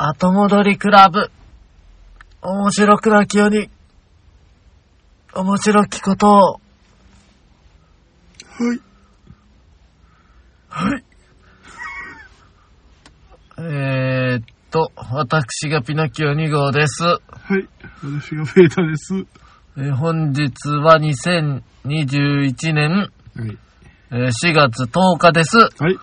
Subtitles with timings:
[0.00, 1.28] 後戻りクラブ。
[2.40, 3.68] 面白くなきように、
[5.34, 6.52] 面白きことを。
[6.52, 6.60] は
[8.74, 8.80] い。
[10.68, 11.04] はい。
[13.58, 17.02] えーっと、私がピノキオ2号です。
[17.02, 17.18] は
[17.58, 17.66] い。
[18.04, 19.26] 私がベータです。
[19.76, 23.58] えー本日は2021年はい。
[24.12, 25.56] えー4月10日です。
[25.56, 25.94] はい。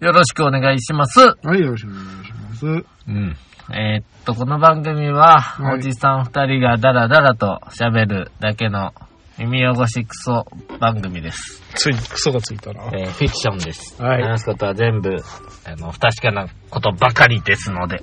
[0.00, 1.20] よろしくお願いします。
[1.20, 2.19] はい、よろしくお願いします。
[2.66, 3.36] うん。
[3.72, 8.92] えーっと、この番組は、はいおじさん二人がダラダラと喋るだけの
[9.38, 10.44] 耳汚しクソ
[10.80, 11.62] 番組です。
[11.74, 12.84] ついにクソがついたな。
[12.92, 14.02] えーフィクションです。
[14.02, 15.16] はい話すことは全部、
[15.64, 18.02] あの、不確かなことばかりですので、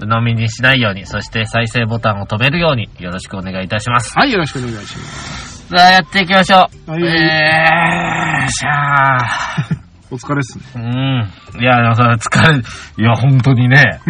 [0.00, 4.18] 鵜呑みにしないように、そして再生ボタンを止めるように、よろしくお願いいたします。
[4.18, 5.68] はい、よろしくお願いします。
[5.68, 6.90] さあ、やっていきましょう。
[6.90, 9.80] はいえー、しゃー。
[10.10, 10.64] お疲れっすね。
[10.76, 11.60] うん。
[11.60, 14.00] いや、それ疲れ、いや、本当にね。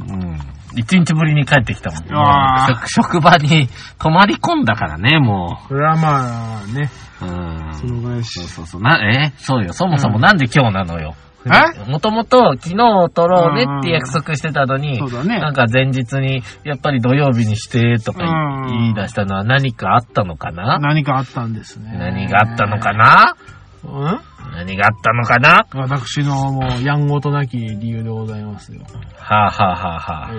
[0.00, 0.38] うん。
[0.76, 2.00] 一日ぶりに帰ってきたもん。
[2.12, 6.90] あーもう職職場に泊まり込んだからね、もそれはまあね、
[7.20, 7.24] う。
[7.24, 7.74] うん。
[7.74, 8.38] そのぐらいし。
[8.40, 8.82] そうそうそう。
[8.82, 9.32] な、え？
[9.38, 9.72] そうよ。
[9.72, 11.16] そもそもなんで今日なのよ。
[11.44, 11.90] え？
[11.90, 12.76] もともと昨日
[13.12, 20.78] 撮ろうねって約束してたのに、そうだねなんか前日に、やっぱり土曜日にしてとかうん言い出したのは何かあったのかな？
[20.78, 21.96] 何かあったんですね。
[21.98, 23.34] 何があったのかな？
[23.82, 24.20] うん？
[24.52, 25.66] 何があったのかな？
[25.74, 28.80] 私のもう、やんごとなき理由でございますよ。
[29.18, 30.38] はあ、はあはあはあ、え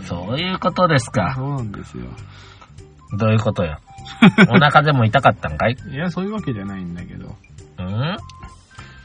[0.00, 1.34] えそういうことですか。
[1.36, 2.04] そうなんですよ。
[3.18, 3.78] どういうことよ？
[4.50, 5.76] お腹でも痛かったんかい？
[5.92, 7.34] いや、そういうわけじゃないんだけど。
[7.78, 8.16] うん？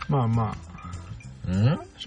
[0.09, 0.53] まあま
[1.48, 1.64] うん？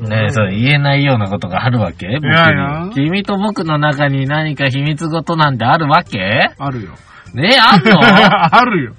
[0.09, 2.07] ねえ、それ言えないようなことがあるわけ？
[2.21, 6.21] 僕に君と僕の中に何か秘密事なんてあるわけ？
[6.59, 6.93] あ、あるよ。
[7.35, 8.01] ねえ、あんの？
[8.01, 8.95] あるよ。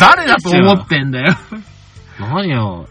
[0.00, 1.34] 誰だと思ってんだよ。
[2.20, 2.88] 何よ。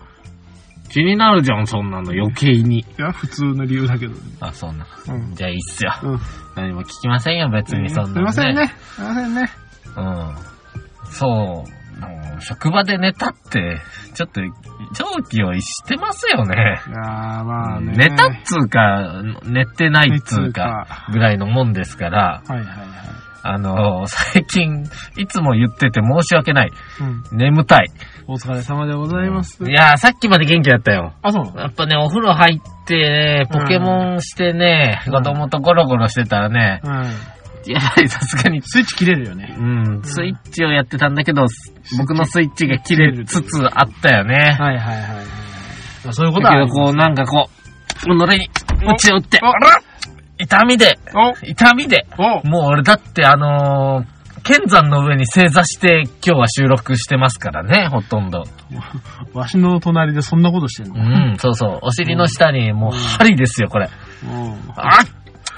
[0.89, 2.79] 気になるじゃん、そんなの余計に。
[2.79, 4.19] いや、普通の理由だけどね。
[4.39, 4.87] あ、そんな。
[5.09, 5.35] うん。
[5.35, 5.93] じゃあいいっすよ。
[6.03, 6.19] うん。
[6.55, 8.67] 何も聞きませんよ、別にそんなの、すいませんね。
[8.67, 9.49] すいませんね。
[9.97, 11.11] うん。
[11.11, 11.77] そう。
[11.99, 13.79] もう職場で寝たって、
[14.13, 14.41] ちょっと、
[14.93, 16.55] 常軌を逸してますよね。
[16.87, 17.93] いやー、まあね。
[17.97, 22.77] 寝たっつうか、寝てないっつうか、ぐらいのもんですから、はいはいはい。
[23.43, 24.83] あの、最近、
[25.17, 26.71] いつも言ってて申し訳ない。
[27.31, 27.37] うん。
[27.37, 27.87] 眠たい。
[28.29, 29.63] お疲れ様でございます。
[29.63, 31.13] いやー、さっきまで元気だったよ。
[31.21, 35.13] あ、そうやっぱね、お風呂入ってね、ポケモンしてね、うん。
[35.13, 37.71] 子供とゴロゴロしてたらね、うん。
[37.71, 39.55] やはりさすがに、スイッチ切れるよね。
[39.57, 41.45] うん、スイッチをやってたんだけど、
[41.97, 44.57] 僕のスイッチが切れつつあったよね。
[44.59, 45.25] はいはいはい
[46.13, 47.57] そういうことはだけど、こう、なんかこう、
[47.99, 48.49] 己に、
[48.85, 52.47] 鞭を打って、お痛みで、お痛みで、お。
[52.47, 54.16] もう俺だってあのー、
[54.47, 58.43] 剣山の上に正座して今日は収録してますからね、ほとんど。
[59.33, 61.79] わしの隣でそんなことしてんうのん、そうそう。
[61.83, 63.89] お尻の下にもう針ですよ、これ。
[64.23, 64.51] うん。
[64.75, 65.07] あっ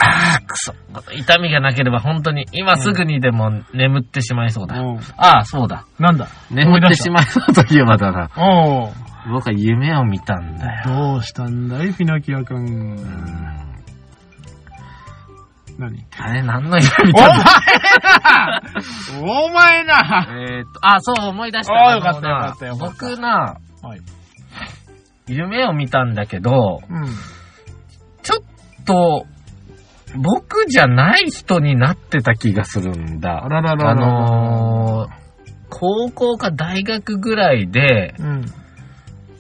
[0.02, 0.74] あーくそ。
[1.14, 4.80] 痛みがなければ本当に今すぐにでも眠ってしまいそうだ。
[4.80, 5.86] うんああ、そうだ。
[6.00, 6.28] なんだ？
[6.50, 8.30] 眠ってしまいそうといえばだな。
[8.38, 8.94] おう
[9.32, 10.88] 僕は夢を見たんだよ。
[10.88, 12.56] どうしたんだい、ピノキオく。
[15.80, 16.06] 何？
[16.18, 17.46] あれ、何の夢見おたんだ
[19.16, 21.74] 前なお前なえーっと、あ、そう思い出した。
[21.74, 24.02] あーよかったよかったよかった僕な、はい。
[25.28, 27.06] 夢を見たんだけど、うん。
[28.24, 29.26] ちょっと、
[30.18, 33.46] 僕じゃない人になってた気がするんだ。
[33.46, 35.12] あららららあのー、
[35.70, 38.46] 高校か大学ぐらいで、うん。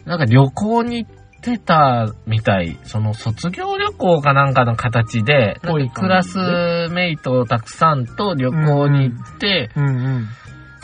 [0.05, 2.77] なんか旅行に行ってたみたい。
[2.83, 5.59] その卒業旅行かなんかの形で、
[5.93, 6.37] クラス
[6.91, 9.89] メイトたくさんと旅行に行って、うんう
[10.19, 10.27] ん。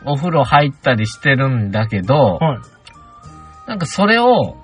[0.06, 2.60] お風呂入ったりしてるんだけど、はい。
[3.68, 4.56] なんかそれを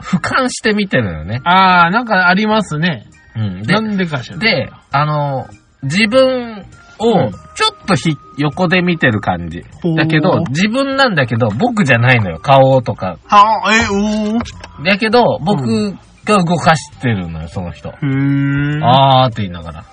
[0.00, 1.40] 俯瞰して見てるのよね。
[1.44, 3.06] あー、なんかありますね。
[3.36, 3.62] うん。
[3.62, 4.38] でな、んでかしら。
[4.38, 5.46] で、あの、
[5.82, 6.64] 自分
[7.00, 7.38] うをんちょ
[7.72, 9.64] っとひ、横で見てる感じ。
[9.96, 12.38] だけど、自分なんだけど、僕じゃないのよ。
[12.38, 13.18] 顔とか。
[13.26, 14.40] はあ、え、おー。
[14.82, 15.92] だけど、僕
[16.24, 17.90] が動かしてるのよ、その人。
[17.90, 18.84] へー。
[18.84, 19.84] あーって言いながら。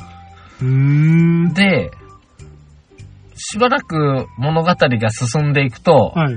[0.62, 1.54] うーん。
[1.54, 1.92] で、
[3.36, 6.36] しばらく物語が進んでいくと、はい。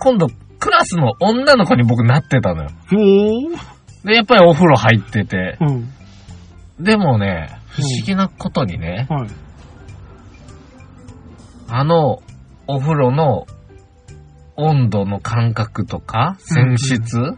[0.00, 0.28] 今度、
[0.58, 2.70] クラスの女の子に僕なってたのよ。
[2.92, 4.06] おー。
[4.06, 5.58] で、やっぱりお風呂入ってて。
[5.60, 5.92] うん。
[6.82, 9.28] でもね、不思議なことにね、はい。
[11.68, 12.22] あの、
[12.66, 13.46] お風呂の
[14.60, 17.36] 温度の感覚とか、泉質、うん。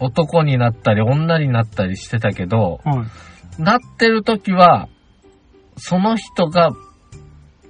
[0.00, 3.06] 男になったり女になったりしてたけど、は
[3.58, 3.62] い。
[3.62, 4.88] なってる時は、
[5.76, 6.70] その人が、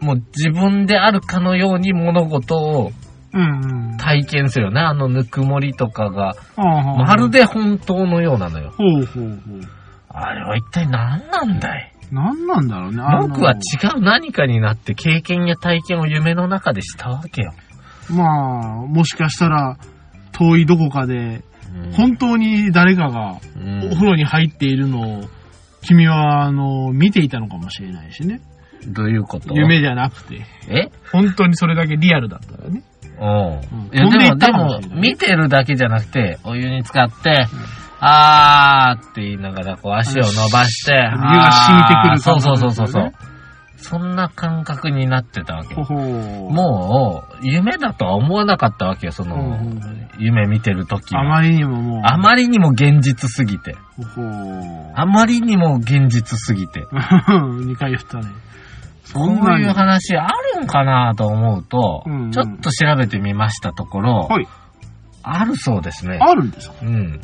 [0.01, 2.93] もう自分であるかのように物事を
[3.33, 3.97] うんうん。
[3.97, 4.81] 体験するよね。
[4.81, 7.31] あのぬくもりとかが、ままる。
[7.31, 8.71] で本当のようなのよ。
[8.71, 9.61] ほうほうほう。
[10.09, 11.93] あれは一体何なんだい？
[12.13, 13.03] 何なんだろうね。
[13.23, 17.53] 僕は違う何かになって経験や体験を夢の中でしたわけよ。
[18.11, 19.77] まあ、もしかしたら、
[20.33, 25.25] 遠いどこかで、うん本当に誰かがうんお風呂に入っているのを、
[25.83, 28.41] 君は、あの、見ていたのかもしれないしね。
[28.87, 29.55] どういうこと？
[29.55, 30.47] 夢じゃなくて。
[30.69, 30.91] え？
[31.13, 32.83] 本当にそれだけリアルだったらね。
[33.21, 33.87] うん。
[33.87, 37.47] うんいや、でも、見てるだけじゃなくて、お湯に浸かって、
[38.01, 43.13] あーって言いながら、こう足を伸ばして、湯湯が染みてくるそうそうそうそう。
[43.85, 45.75] そんな感覚になってたわけ。
[45.75, 51.23] もう、夢だとは思わなかったわけよ、その、うんうんうん夢見てる時は。
[51.23, 52.03] あまりにももう。
[52.05, 53.75] あまりにも現実すぎて。
[53.97, 54.93] ほほう。
[54.95, 56.83] あまりにも現実すぎて。
[56.93, 58.27] 2回言ったね。
[59.05, 64.47] そこういう話あるんかなと思うと、うんうんちょっと調べてみましたところ、はい。
[65.25, 66.19] あるそうですね。
[66.21, 66.77] あるんですか？
[66.83, 67.21] うん。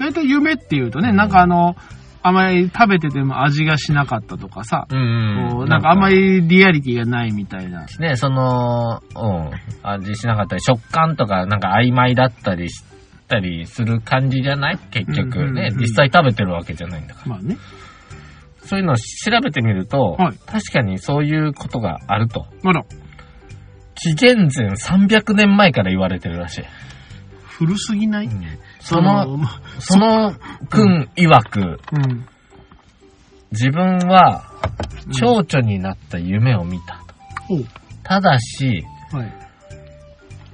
[0.00, 1.76] 大体夢っていうとね、なんかあの、
[2.24, 7.86] あまり食べてても味がしなかったとかさ、うんなんかあんまりリアリティがないみたいな。
[7.98, 9.50] ね、その、うん、
[9.82, 12.84] 味しなかったり、食感とかなんか曖昧だったりし
[13.28, 14.78] たりする感じじゃない？
[14.90, 15.54] 結うんうん局うん。
[15.54, 17.26] ね、実際食べてるわけじゃないんだから。
[17.32, 17.56] まあね。
[18.64, 19.02] そういうのを調
[19.42, 20.36] べてみると、はい。
[20.46, 22.46] 確かにそういうことがあると。
[22.62, 22.84] まだ、
[23.96, 26.64] 紀元前300年前から言われてるらしい。
[27.44, 28.28] 古すぎない、
[28.82, 30.34] その、まその
[30.68, 32.26] 君曰く、うん。
[33.52, 34.44] 自分は
[35.12, 36.98] 蝶々になった夢を見た
[37.36, 37.42] と。
[37.44, 37.64] ほう。
[38.02, 39.32] ただし、はい。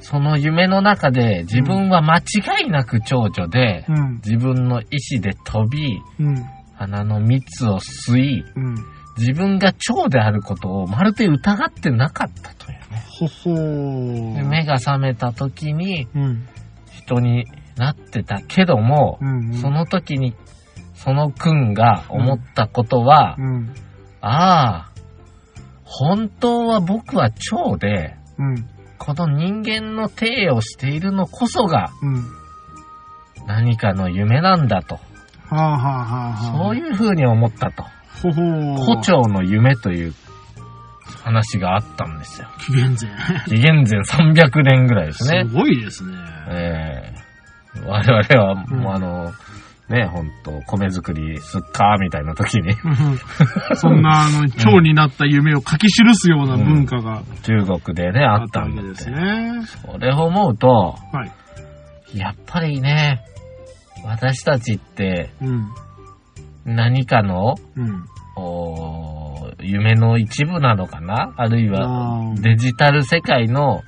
[0.01, 4.15] その夢の中で自分は間違いなく蝶々で、うん。
[4.17, 6.45] 自分の意志で飛び、うん。
[6.75, 8.75] 花の蜜を吸い、うん。
[9.17, 13.05] 自分が蝶であることをまるで疑ってなかったというね。
[13.09, 13.51] ほほ。
[14.49, 16.47] 目が覚めた時にうん。
[16.93, 17.45] 人に
[17.79, 19.55] なってたけども、うん。
[19.55, 20.35] その時に
[20.95, 23.75] その君が思ったことは、うん。
[24.21, 24.91] ああ、
[25.85, 28.69] 本当は僕は蝶で、うん。
[28.99, 32.25] この人間の体をしているのこそがうん。
[33.47, 34.97] 何かの夢なんだと。
[34.97, 35.01] は
[35.51, 36.65] あはあはあはあ。
[36.65, 37.85] そういう風に思ったと。
[38.23, 38.85] ほほー。
[38.85, 40.15] 胡蝶の夢という
[41.23, 42.49] 話があったんですよ。
[42.67, 42.97] 紀元
[43.47, 45.45] 紀元前300年ぐらいです前。
[45.45, 45.55] ねす。
[45.55, 46.17] ごいですね。
[46.51, 47.28] ええ
[47.87, 49.33] 我々は、うんもうあの、
[49.89, 59.11] ね、ほんと、米作りすっかみたいな時に、うんそんな、あの、蝶になった夢を書き記すような文化が中国でね、ああっったわけです。
[59.11, 59.63] ね。
[59.91, 60.97] それを思うと、は
[62.13, 62.19] い。
[62.19, 63.23] やっぱりね、
[64.05, 65.69] 私たちってうん。
[66.65, 68.05] 何かの、うん。
[68.37, 71.35] おー夢の一部なのかな？
[71.37, 73.83] あるいはデジタル世界の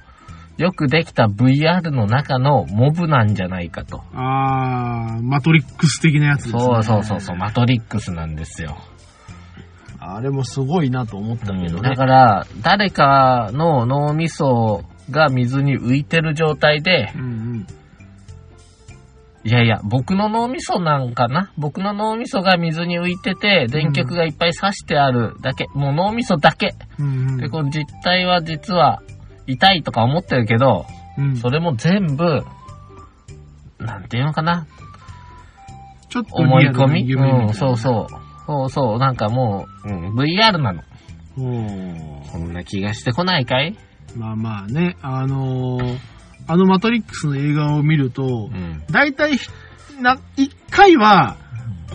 [0.61, 4.03] よくできた VR の中のモブなんじゃないかと。
[4.13, 6.61] あー、マトリックス的なやつですね。
[6.61, 8.77] そうそうそうそう、マトリックスなんですよ。
[9.99, 11.81] あれもすごいなと思ったけどね。
[11.81, 17.67] だから、誰かの脳みそが水に浮いてる状態で、うんうん。
[19.43, 21.51] いやいや、僕の脳みそなんかな？
[21.57, 25.69] 僕の脳みそが水に浮いてて、電極がいっぱい刺してあるだけ。
[25.75, 26.75] もう脳みそだけ。
[26.99, 29.01] うんで、この実態は実は
[29.51, 30.87] 痛いとか思ってるけど、
[31.19, 31.37] うん。
[31.37, 32.45] それも全部、
[33.79, 34.67] なんていうのかな
[36.09, 37.15] ちょっと思い込み？
[37.15, 38.15] うん、そうそう。
[38.47, 40.83] そうそう、なんかもう、うん、VR なの。
[42.33, 43.77] そんな気がしてこないかい？
[44.17, 45.99] まあまあね、あのー
[46.49, 48.83] あのマトリックスの映画を見るとう、ん。
[48.91, 49.49] 大体ひ、
[50.01, 51.37] な、一回は、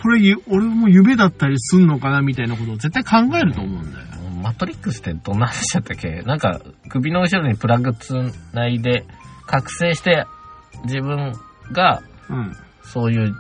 [0.02, 4.06] これゆ、俺も夢だったりすんのかなみたいなことを絶対考えると思うんだよ。
[4.46, 6.22] マトリックスってどんな話だったっけ？
[6.22, 8.14] なんか、首の後ろにプラグつ
[8.54, 9.04] ないで、
[9.48, 10.28] 覚醒して、
[10.84, 11.34] 自分
[11.72, 12.56] が、うん。
[12.84, 13.36] そういう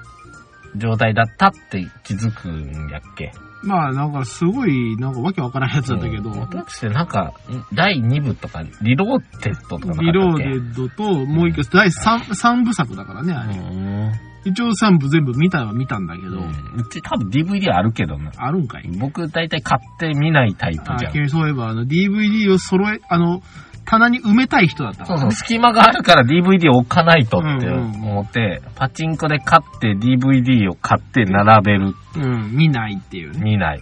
[0.76, 3.32] 状態だったって気づくんやっけ？
[3.66, 7.34] まあなんかすごい、なんかわけわからんやつだったけど、うんマトリックなんか、
[7.74, 10.06] 第2部とか、リローデッドとかなかったっけ？
[10.06, 13.56] リローデッドと、もう一個、第三三部作だからね、あれ。
[13.58, 14.12] うん。
[14.48, 18.32] 一応三部全部見たは見たんだけど、うんうち多分 DVD あるけどな。
[18.38, 18.88] あるんかい。
[19.00, 21.14] 僕大体買って見ないタイプあじゃん。
[21.14, 23.42] 君そういえば、あの、DVD を揃え、あの、
[23.86, 33.40] 棚に埋めたい人だったそうそう、隙間があるから DVD を置かないとってうんうん思って、パチンコで買って DVD を買って並べる、うん、見ないっていうね。
[33.42, 33.82] 見ない。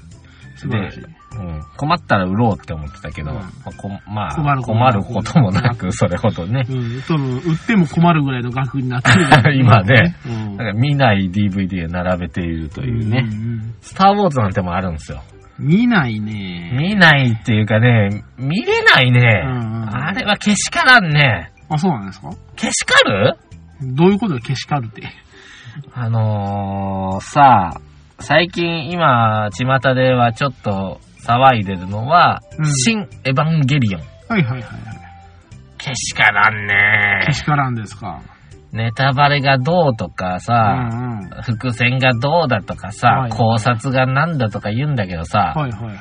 [0.56, 1.04] 素晴らしい。
[1.36, 6.64] うん、困ったら売ろうって思ってたけど、うんまあこまあ、困る困ることもなく、それほどね。
[6.70, 10.16] うん、多分、売っても困るぐらいの額になってるから 今ね。
[10.28, 13.26] うんだから見ない DVD を並べているというね。
[13.26, 15.22] うんうんスター・ウォーズなんてもあるんですよ。
[15.64, 16.72] 見ないね。
[16.78, 19.44] 見ないっていうかね、見れないね。
[19.46, 21.52] うんうんあれはけしからんね。
[21.70, 22.30] ああ、そうなんですか？
[22.56, 23.38] けしかる？
[23.82, 25.04] どういうことでけしかるって。
[25.94, 27.82] あのー、さあ、
[28.20, 34.02] 最近今、巷ではちょっと騒いでるのは、うん新エヴァンゲリオン。
[34.30, 34.72] はいはいはいはい。
[35.78, 38.22] けしからんねけしからんですか。
[38.74, 41.42] ネタバレがどうとかうさ、んうん。
[41.44, 45.98] 伏線がどうだとかさ、はい考察がなんだとか言うんだけどさ、はいはいはい。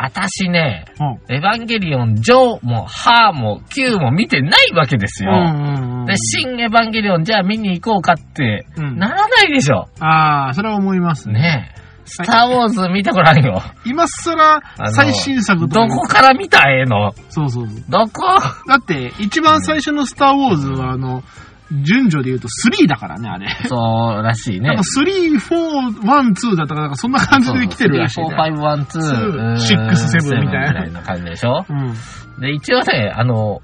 [0.00, 5.30] あたしね、うんエヴァンゲリオン、ジョーも、ハーも、キューも見てないわけですよ。
[5.30, 6.06] うんうんうん。
[6.06, 9.86] で、新エヴァンゲリオン、じゃあ見に行こうかって、うんならないでしょ。
[10.00, 11.40] ああ、それは思いますね。
[11.40, 11.78] ねえ。
[12.10, 13.60] スターウォーズ見てごらんよ。
[13.84, 14.60] 今更
[14.92, 17.12] 最新作どこから見たらええの？
[17.28, 17.84] そうそうそう。
[17.90, 18.22] どこ？
[18.66, 21.22] だって、一番最初のスターウォーズは、あの、
[21.70, 23.46] 順序で言うと3だからね、あれ。
[23.66, 23.76] そ
[24.18, 24.82] うらしいねなんか。
[24.82, 28.34] 3、4、1、2だったか、なんかそんな感じで来てるらしい、ね。
[28.34, 31.64] 4、5、1、2、6 7みたいなみたいな感じでしょ？
[31.68, 32.40] うん。
[32.40, 33.60] で、一応ね、あの、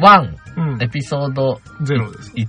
[0.00, 0.22] 1、
[0.56, 0.88] うんエ。
[0.88, 2.32] ピソードゼロです。
[2.36, 2.44] 1?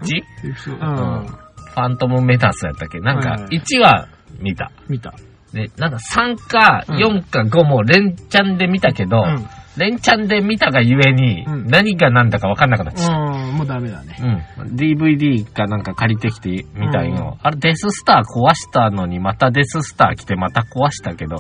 [0.73, 0.85] うう
[1.21, 1.27] んん。
[1.27, 2.99] ファントムメタスやったっけ？
[2.99, 4.07] なんかはいはい、1は
[4.39, 4.71] 見た。
[4.87, 5.13] 見た。
[5.53, 9.47] で、なんか3かうん4か5も連チャンで見たけど、うん。
[9.79, 13.50] 連チャンで見たがゆえに、うん何が何だか分かんなくなっちゃう。
[13.50, 14.17] うん、もうダメだね。
[14.59, 14.75] うん。
[14.75, 17.38] DVD かなんか借りてきてみたいの。
[17.41, 21.38] あれデススター壊したのにまたデススター来てまた壊したけど、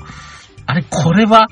[0.65, 1.47] あれこれは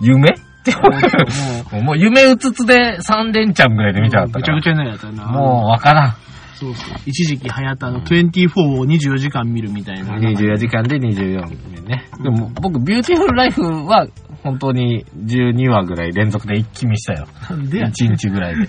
[0.00, 0.32] 夢っ
[0.64, 1.76] て思う。
[1.76, 4.40] ももう夢うつつで3連チャンぐらいで見ちゃったから。
[4.40, 5.26] ぐちゃぐちゃになるやつやな。
[5.26, 6.16] もうわからん。
[6.54, 6.96] そうそう。
[7.06, 10.18] 一時期流行ったあの、24を24時間見るみたいな。
[10.18, 12.08] 24時間で24年ね。
[12.22, 14.08] でも僕、ビューティフルライフは
[14.42, 17.26] 本当に12話ぐらい連続で一気見したよ。
[17.50, 18.68] なんでや1日ぐらいで。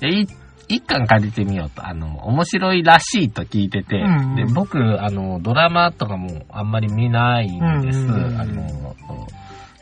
[0.00, 0.26] で、い
[0.68, 1.84] 一巻借りてみようと。
[1.84, 7.98] あの、面白いらしいと聞いてて、うんうんで、僕、あの、ドラマとかもあんまり見ないんです。
[7.98, 8.96] うんうんうんあの、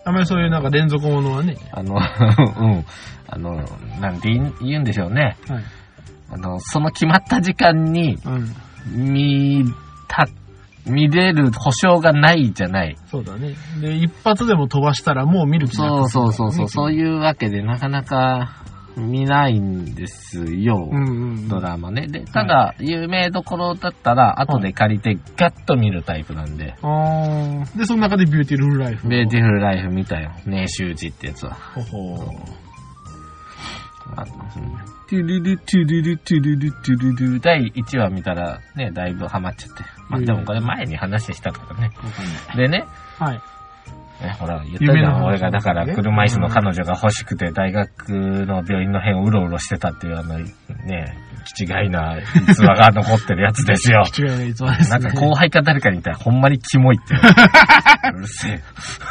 [0.06, 1.56] あんまりそういうなんか連続ものはね。
[1.72, 2.84] あの、 うん。
[3.28, 3.62] あの、
[4.00, 5.36] なんて言うんでしょうね。
[5.46, 5.64] はい。
[6.30, 9.14] あの、その決まった時間にうん。
[9.14, 9.64] 見
[10.08, 10.26] た、
[10.88, 12.96] 見れる保証がないじゃない。
[13.10, 13.54] そうだね。
[13.80, 16.92] で、一発でも飛ばしたらもう見る気なくなるそうそうそうそう、そうう。
[16.92, 18.62] いうわけでなかなか
[18.96, 20.88] 見ないんですよ。
[20.90, 21.48] うんうん。
[21.48, 22.06] ドラマね。
[22.08, 29.08] で、ただ、有名どころだったら、後で借りてガッと見るタイプなんで、あーで、その中でビューティフルライフ。
[29.08, 30.32] ベーティフルライフ見たよ。
[30.46, 31.54] 年習字ってやつは。
[31.74, 32.16] ほほ
[34.16, 34.28] あうん
[35.08, 39.84] トゥルルトゥルルトゥルルトゥルル第1話見たらね、だいぶハマっちゃって。
[40.08, 41.92] まあでもこれ前に話したからね。
[42.56, 42.88] でね、
[43.18, 43.42] はい。
[44.20, 45.24] えほら、言ったじゃん。
[45.24, 51.16] 俺がだから車椅子の彼女が欲しくて大学の病院の辺をうろうろしてたっていうあの、ね、
[51.54, 54.04] 気違いな逸話が残ってるやつですよ。
[54.18, 54.98] 違いないつはですね。
[54.98, 57.14] なんか後輩か誰かに言ったらほんまにキモいって。
[58.14, 58.62] うるせえ。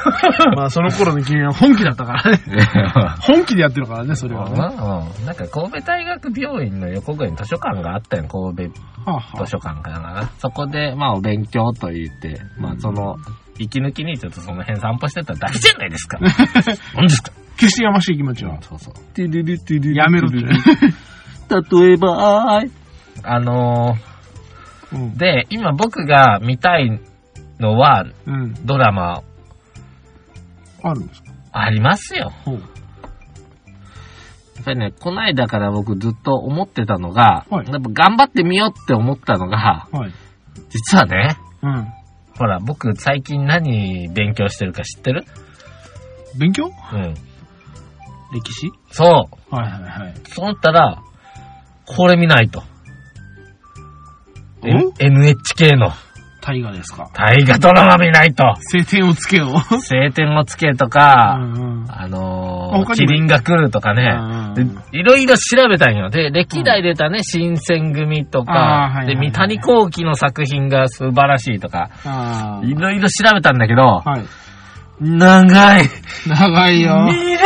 [0.55, 2.39] まあその頃の君は本気だったからね。
[3.21, 4.59] 本気でやってるからね、それはね。
[4.59, 10.29] はうん、なんか神戸大学病院の横ぐらいに図書館があったよ、神戸あは図書館かな。
[10.37, 13.15] そこで、まあお勉強と言って、まあその、
[13.59, 16.19] 息抜きにちょっとその辺散歩してただけじゃないですか。
[16.95, 17.31] 何ですか？
[17.57, 18.61] 決してやましい気持ちは。
[18.61, 18.93] そうそう。
[19.95, 20.37] やめろって。
[21.81, 22.61] 例えば、
[23.23, 23.95] あの
[24.91, 25.17] うんー、。
[25.17, 26.99] で、今僕が見たい
[27.59, 28.53] のは、うん。
[28.65, 29.21] ドラマ
[30.83, 31.31] あるんですか？
[31.53, 32.31] ありますよ。
[32.45, 32.53] や
[34.61, 40.11] っぱりね、こないだから僕ずっと思ってたのが、はいやっぱ頑張ってみようって思ったのが、はい。
[40.69, 41.87] 実はね、うん。
[42.37, 45.25] ほら、僕最近何勉強してるか知ってる？
[46.37, 46.71] 勉強？
[46.93, 47.13] うん。
[48.33, 48.71] 歴史？
[48.91, 49.55] そう。
[49.55, 50.13] はいはいはい。
[50.29, 51.01] そう思ったら、
[51.85, 52.63] これ見ないと。
[54.99, 55.91] NHK の
[56.41, 57.09] 大河ですか？
[57.13, 58.43] 大河ドラマ見ないと。
[58.71, 59.79] 晴天をつけよう？
[59.79, 62.85] 晴天をつけとうか、んうんあのー、他にも？
[62.95, 64.03] キリンが来るとかね。
[64.91, 66.09] いろいろ調べたんよ。
[66.09, 74.01] で、歴代出たね、新選組とかで、三谷幸喜の作品が素晴らしいとか、あいろいろ調べたんだけど、あ。
[74.01, 74.25] はい。
[74.99, 75.89] 長い。
[76.27, 77.03] 長いよ。
[77.05, 77.37] 見れ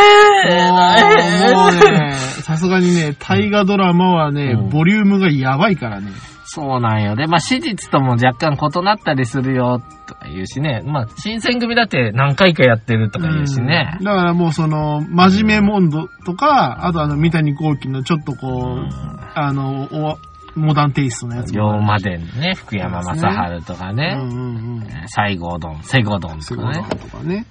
[0.70, 6.12] もなもうね、さすがにね、大河ドラマはね、うんボリュームがやばいからね。
[6.54, 7.16] そうなんよ。
[7.16, 10.82] で、まあ、史実とも若干異なったりするよ、とか言うしね。
[10.84, 14.04] まあ、新選組だって何回かやってるとか言うしねうん。
[14.04, 18.88] だからもうその、真面目モンドとか、あとあの、三谷幸喜のちょっとこう、
[19.34, 20.18] あの、お
[20.54, 21.60] モダンテイストのやつ龍。
[21.60, 23.14] 馬伝ね、福山雅
[23.60, 24.82] 治とかうね、んうんうん。
[24.82, 27.46] えー西郷どん、セゴどんとかね、とかね。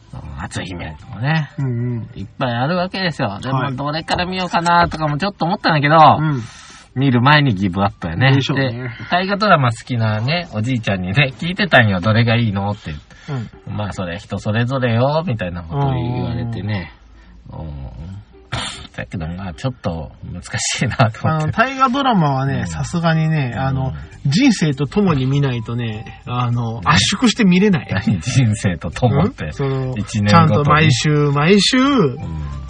[0.64, 2.10] 姫とかね、うんうん。
[2.16, 3.40] いっぱいあるわけですよ。
[3.42, 6.42] でも、はいどれから見ようかなとかもちょっと思ったんだけど、うん。
[6.96, 8.36] 見る前にギブアップやね。
[8.36, 12.92] でしょうね大河ドラマ好きなね、おじいちゃんにね、聞いてたんよ、どれがいいのって。
[13.68, 13.76] うん。
[13.76, 16.92] まあ、それ人それぞれよ、みたいなことを言われてね。
[17.50, 18.12] うん
[18.96, 21.58] だけど、まあちょっと難しいなとあの、思って。
[21.58, 23.94] 大河ドラマはね、うんさすがにね、あの、
[24.26, 27.88] 人生と共に見ないとね、あの、圧縮して見れない。
[27.90, 29.54] 何人生と友ってうん？
[29.54, 32.18] その、ちゃんと毎週、毎週、うん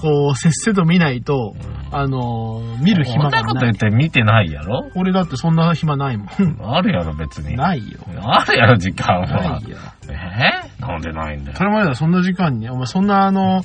[0.02, 1.56] こう、せっせと見ないと、
[1.92, 3.54] あの、見る暇そんながない。
[3.54, 4.90] こと言って見てないやろ？
[4.96, 6.28] 俺だってそんな暇ないもん。
[6.76, 7.56] あるやろ、別に。
[7.56, 8.00] ないよ。
[8.24, 9.60] あるやろ、時間はな。
[9.64, 9.78] いよ。
[10.10, 10.72] え？
[10.82, 11.64] ーなんでないんだよそ。
[11.64, 13.62] れまではそんな時間に、お前そんなあの、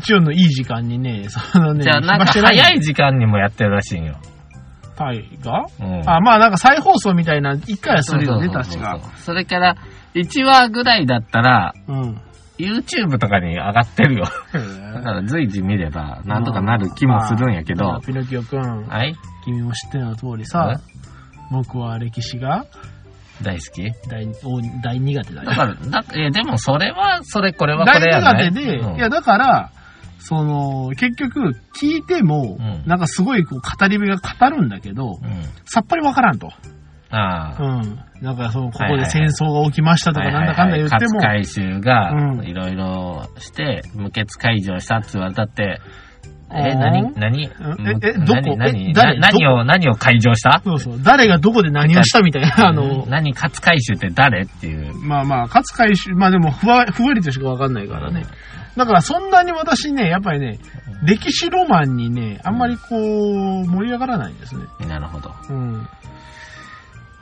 [0.00, 4.16] 日曜のいい時間にね、そのね、じゃあ、なんか早い時間にもやってるらしいんよ。
[4.96, 6.08] 大河うん。
[6.08, 8.98] あ、まあなんか再放送みたいな、一回はするよね、確か。
[9.16, 9.76] それから、
[10.14, 12.20] 1話ぐらいだったら、うん。
[12.58, 14.24] YouTube とかに上がってるよ。
[14.94, 17.84] だから随時見れば、なんとかなる気もするんやけど。
[17.86, 20.78] まあピノキオくん、はい君も知ってるの通りさ、
[21.50, 22.66] 僕は歴史が
[23.42, 23.90] 大好き？
[24.08, 25.56] 大大大苦手だよだ。
[25.56, 29.70] から、だいや、でもそれは、それ、これはこ大れやない苦手で、うんいやだから、
[30.24, 32.82] その、結局、聞いても、うん。
[32.86, 35.42] なんかすごいこう語り部が語るんだけど、うん。
[35.64, 36.50] さっぱりわからんと。
[37.10, 37.62] ああ。
[37.62, 37.98] うん。
[38.22, 39.10] なんかその、ここではいはいはい。
[39.10, 42.44] 戦争が起きましたとか、なんだかんだ言っても、勝海舟がう、ん。
[42.44, 45.80] いろいろして、無血解除したって言われたって、
[46.54, 47.46] え、うん何何？
[47.46, 48.56] うんええどこ？
[48.56, 49.18] 何何え誰？
[49.18, 50.60] な何を、何を解除した？
[50.62, 54.42] そうそう、誰がどこで何をしたみたいな、あの、何、勝海舟って誰？
[54.42, 54.94] っていう。
[54.98, 58.24] まあまあ、勝海舟、まあでもふわ、ふわりとしかわかんないからね。
[58.76, 60.58] だからそんなに私ね、やっぱりね、
[61.04, 64.64] 歴史ロマンにね、あんまりこう、盛り上がらないんですね。
[64.86, 65.34] なるほど。
[65.50, 65.88] うん。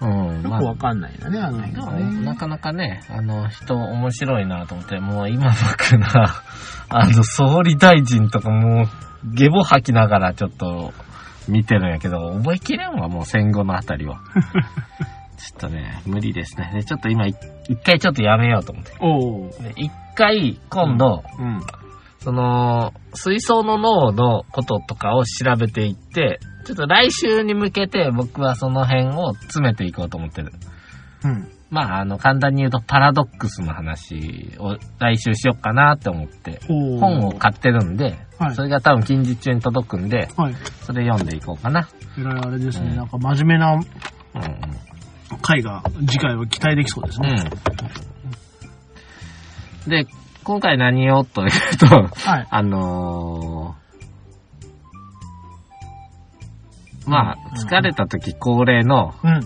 [0.01, 0.43] うん。
[0.43, 2.21] よくわかんないんだね、あの辺でもはね。
[2.25, 6.43] なかなかね、あの、人面白いなと思って、もう今僕な、
[6.89, 8.87] あの、総理大臣とかもう、
[9.25, 10.93] ゲボ吐きながらちょっと
[11.49, 14.21] 見てるんやけど、覚えきれんわ、もう戦後のあたりは。
[15.37, 16.71] ちょっとね、無理ですね。
[16.75, 17.35] で、ちょっと今、い
[17.69, 18.93] 一回ちょっとやめようと思って。
[19.01, 19.51] おう。
[19.63, 19.91] で一
[20.21, 21.61] 回、今度、うん。
[22.19, 30.53] その、水槽の脳のこととかを調べていって、ちょっと来週に向けて僕はその辺を詰めていこうと思ってる。
[31.25, 31.49] うん。
[31.71, 38.05] まあ、あの、簡単に言うとパラドックスの話を来週しようかなって思って、本を買ってるんで、
[38.39, 40.55] はいそれが多分近日中に届くんで、はい。
[40.83, 41.89] それ読んでいこうかな。
[42.19, 43.83] えらいあれですね、うんなんか真面目なうん
[45.43, 47.29] 回が、次回は期待できそうですうん。
[47.35, 47.43] ね。
[47.43, 48.10] うん。
[49.87, 50.07] で、
[50.45, 52.47] 今回何をというと、はい。
[52.51, 59.41] あのー、まあ、うん疲れた時恒例のうん。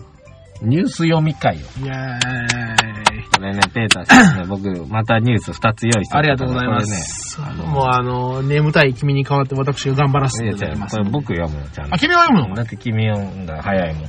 [0.62, 1.59] ニュース読み会を。
[1.59, 3.25] イェーイ。
[3.35, 7.40] これね、ペーターさんね、 僕、またニュース2つ用意してありがとうございます。
[7.40, 11.11] ね、あのもうあの、眠たい君に代わって私が頑張らせていただきますこれ。
[11.11, 11.99] 僕読むの、ちゃんとあ、。
[11.99, 12.55] 君は読むの？
[12.55, 14.05] だって君読んだら早いもん。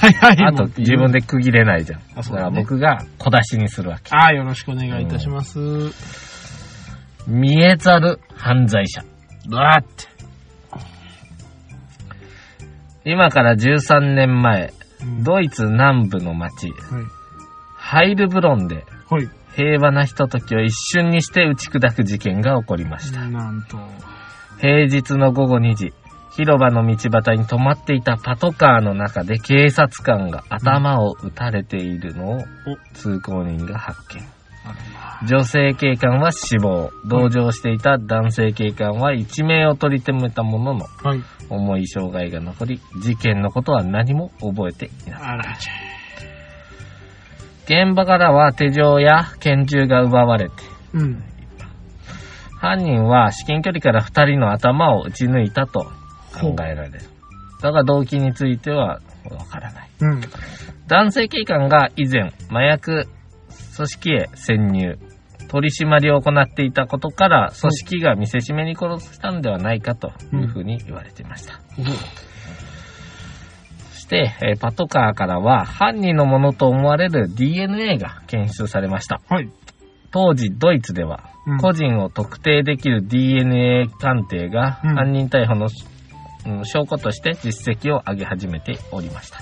[0.00, 0.36] はいはい。
[0.46, 2.00] あと自分で区切れないじゃん。
[2.14, 4.14] あそうだからだね僕が小出しにするわけ。
[4.14, 5.58] ああ、よろしくお願いいたします。
[7.26, 9.04] 見えざる犯罪者。
[9.50, 10.06] うわーって。
[13.04, 16.74] 今から13年前、うんドイツ南部の町、はい。
[17.76, 19.28] ハイルブロンではい。
[19.54, 23.20] 平和なひとときを一瞬にして打ち砕く事件が起こりました。
[23.28, 23.78] なんと。
[24.60, 25.92] 平日の午後2時、
[26.38, 32.44] 広場の道端に止まっていたパトカーの中で警察官が頭を撃たれているのを
[32.94, 34.22] 通行人が発見。
[35.26, 36.92] 女性警官は死亡。
[37.08, 41.24] 同乗していた男性警官は一命を取り留めたものの、はい。
[41.48, 45.20] 重い障害が残り、事件のことは何も覚えていない。
[45.20, 45.68] あらち
[47.64, 50.98] 現場からは手錠や拳銃が奪われて、ゃ。
[50.98, 51.24] うん。
[52.60, 55.90] 犯人は至近距離から二人の頭を撃ち抜いたと
[56.32, 57.00] 考えられる。
[57.62, 59.90] だが動機についてはわからない。
[60.00, 60.20] うん。
[60.86, 63.06] 男性警官が以前、麻薬
[63.76, 64.98] 組織へ潜入、
[65.48, 71.60] 取り締まりを行っていたことから、組織が見せしめに殺したんではないかというふうに言われていました。
[73.90, 79.20] そして、えーパトカーからは犯人のものと思われる DNA が検出されました。
[79.28, 79.50] はい。
[80.10, 85.97] 当時ドイツではうん個人を特定できる DNA 鑑定がうん犯人逮捕の、うん
[86.64, 89.40] 証拠として実績を上げ始めておりました。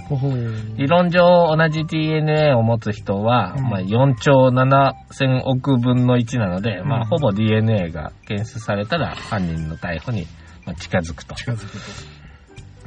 [0.77, 10.27] 理論上同じ DNA を持つ人は、うんまあ、4兆7千億分の1なので、まあ、うんほぼ DNA が検出されたら犯人の逮捕に
[10.65, 12.17] まあ近づくと近づくと。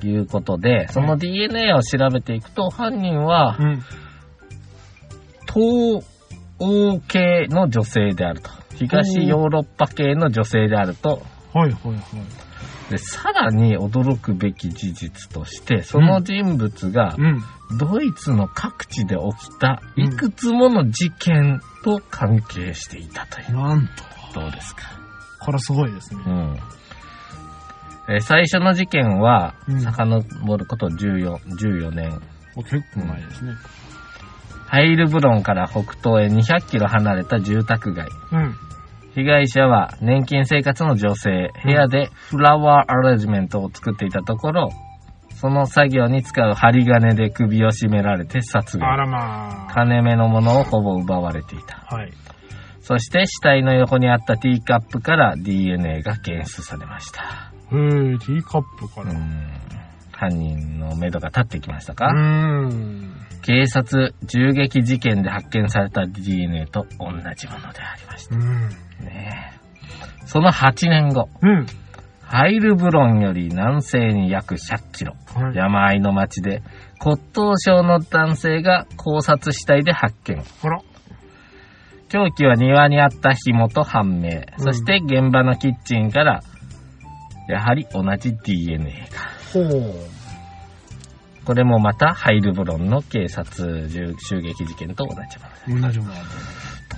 [0.02, 3.84] いうことで、その DNA を調べていくと、犯人はうん。
[5.54, 6.06] 東
[6.60, 8.50] 欧系の女性であると。
[8.76, 11.22] 東ヨーロッパ系の女性であると。
[11.54, 12.49] はいはいはい。
[12.90, 17.44] で、さらに驚くべき事実として、その人物がうん。
[17.78, 23.56] ドイツの各地で起きたいくつもの事件と関係していたという。
[23.56, 23.88] なん
[24.34, 24.40] と。
[24.42, 24.82] どうですか？
[25.40, 26.22] これすごいですね。
[26.26, 26.58] うん。
[28.10, 32.20] えー最初の事件はうん、遡ること14、14年。
[32.56, 33.54] お結構前ですね。
[34.66, 38.08] ハイルブロンから北東へ200キロ離れた住宅街。
[38.32, 38.56] うん。
[39.16, 44.70] 被害者は年金生活の女性、部屋でフラワーアレンジメントを作っていたところ、
[45.36, 48.90] その作業に使う針金で首を絞められて殺害。
[48.90, 49.74] あらまあ。
[49.74, 51.78] 金目のものをほぼ奪われていた。
[51.96, 52.12] はい。
[52.82, 57.22] そして死体の横にあったティーカップから DNA が検出されました。
[57.22, 59.14] へえ、ティーカップかうら。
[59.14, 59.60] ん
[60.12, 63.14] 犯人の目処が立ってきましたか、うーん。
[63.42, 68.89] 警察銃撃事件で発見された DNA と同じものでありました。
[69.00, 69.06] うん。
[69.06, 71.66] ねえその8年後、うん。
[72.22, 75.56] ハイルブロンより南西に約100キロ、はい。
[75.56, 76.62] 山あいの町で
[77.00, 80.44] 骨董症の男性が考察死体で発見。
[82.10, 84.30] 凶器は庭にあった紐と判明。
[84.30, 86.44] うんそして現場のキッチンから、
[87.48, 89.18] やはり同じ DNA が。
[89.54, 89.94] ほう。
[91.46, 95.88] これもまたハイルブロンの警察銃襲撃事件と同じもの。
[95.88, 96.12] 同じもの。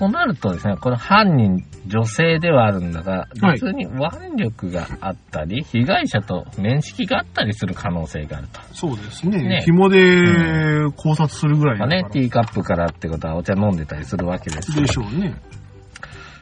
[0.01, 8.59] となるとですね、この犯人女性ではあるんだが、はい別に腕力があったり、被害者と面識があったりする可能性があると。
[8.73, 9.37] そうですね。
[9.37, 12.13] ね紐で考察するぐらいまあね、だから。
[12.13, 15.35] ティーカップからってことはお茶飲んでたりするわけですでしょうね。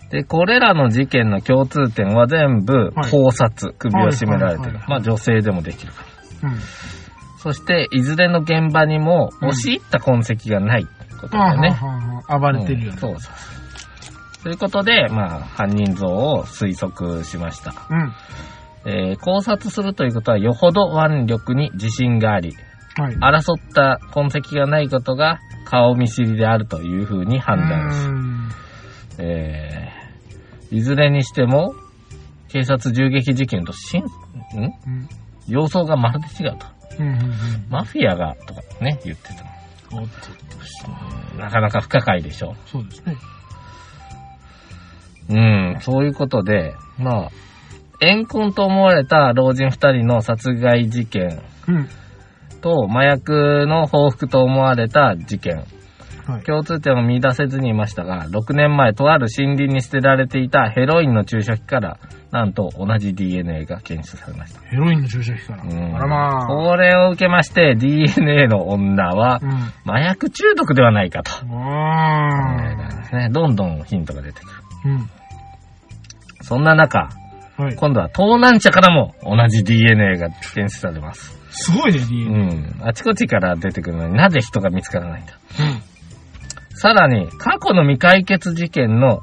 [0.09, 4.85] で、これらの事件の共通点は全部はい考察、首を絞められてるはいはいはいは。
[4.85, 6.03] いまあ女性でもできるか
[6.43, 6.49] ら。
[6.49, 6.59] うん。
[7.39, 10.87] そして、いずれの現場にも押し入った痕跡がない
[11.19, 11.75] ことね。
[12.27, 12.93] 暴れてるよね。
[12.93, 13.29] うんそうそうそ
[14.41, 14.43] う。
[14.43, 17.73] ということで、まあ、犯人像を推測しました。
[17.89, 18.13] うん。
[18.85, 22.55] えー考察するということは、よほど腕力に自信があり、
[22.97, 23.15] はい。
[23.15, 28.49] 争った痕跡がないことが顔見知りであるというふうに判断し、うん
[29.17, 31.73] えーいずれにしても、
[32.47, 34.05] 警察銃撃事件としん、ん？
[34.05, 35.09] うん。
[35.47, 36.65] 様相がまるで違うと。
[36.99, 37.07] うん。
[37.07, 37.33] うん。
[37.71, 39.43] マフィアが、とかね、言ってた。
[39.91, 39.99] うん。
[39.99, 42.55] おっとなかなか不可解でしょ。
[42.65, 43.17] そうですね。
[45.29, 47.31] うん、そういうことで、まあ、
[48.01, 51.89] 怨恨と思われた老人二人の殺害事件うん。
[52.61, 55.63] と麻薬の報復と思われた事件。
[56.29, 56.43] はい。
[56.43, 61.97] 共通点を見出せずにいましたが、6年前とある森林に捨てられていたヘロインの注射器から、
[62.31, 64.61] なんと同じ DNA が検出されました。
[64.61, 65.63] ヘロインの注射器から。
[65.63, 66.47] うんあらまあ。
[66.47, 69.51] これを受けまして、DNA の女はうん。
[69.91, 71.31] 麻薬中毒ではないかと。
[71.51, 74.51] あですね、どんどんヒントが出てくる。
[74.85, 75.09] ーうん。
[76.41, 77.09] そんな中、
[77.57, 77.75] はい。
[77.75, 81.37] 今度は盗難車からも同じ DNA が検出されます。
[81.51, 82.55] すごいね、う DNA。
[82.55, 82.87] ん。
[82.87, 85.33] あちこちから出てくるのになぜ人が見つからないんだ。
[85.59, 85.81] うん。
[86.79, 89.19] さらに、過去の未解決事件の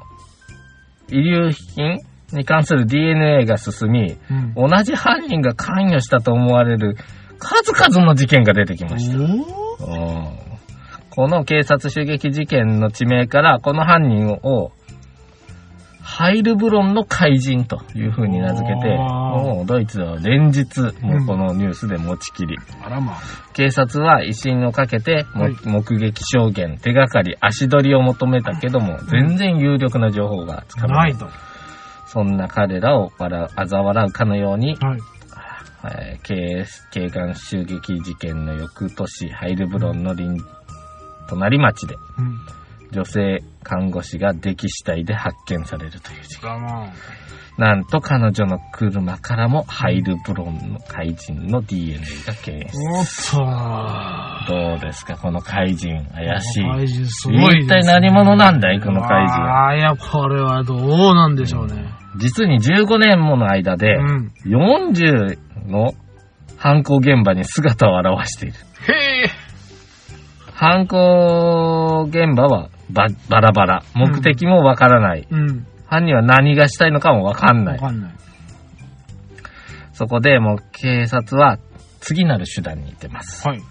[1.09, 4.69] 遺留品に関する DNA が進み、うん。
[4.69, 6.95] 同じ犯人が関与したと思われる
[7.39, 9.17] 数々の事件が出てきました。
[11.09, 14.71] この警察襲撃事件の地名から、この犯人を、
[16.09, 23.17] ハイルブロンの怪人という風に名付けて、もうドイツは連日、もうこのニュースで持ちきり、あらまあ。
[23.53, 25.25] 警察は威信をかけて、
[25.65, 30.99] 目撃証言、手がかり、足取りを求めたけども、全然有力な情報がつかめな。
[30.99, 31.27] ないいと。
[32.05, 34.99] そんな彼らを笑う、嘲笑うかのように、はい。
[35.83, 40.41] えー警警官襲撃事件の翌年、ハイルブロンの隣、
[41.27, 42.39] 隣町で、うん。
[42.91, 46.49] 女性看護師が溺死体で発見されるという事件。
[47.57, 51.97] なんと彼女の車からもハイルブロンの怪人の DNA
[52.27, 52.77] が検出。
[52.87, 56.05] おっとどうですか、この怪人。
[56.13, 56.63] 怪しい。
[56.63, 57.59] 怪人すごいね。
[57.61, 61.89] 一体何者なんだいこの怪人はああ、いや、これはどうなんでしょうね。
[62.17, 64.31] 実に15年もの間でう、ん。
[64.45, 65.93] 40の
[66.57, 68.55] 犯行現場に姿を現している。
[68.87, 69.29] へえ。
[70.53, 73.83] 犯行現場はババラバラ。
[73.93, 75.27] 目的もわからない。
[75.29, 75.67] うん。
[75.85, 77.79] 犯人は何がしたいのかもわかんない。
[77.79, 78.11] わかんない。
[79.93, 81.57] そこでもう警察は
[82.01, 83.47] 次なる手段に出ます。
[83.47, 83.61] はい。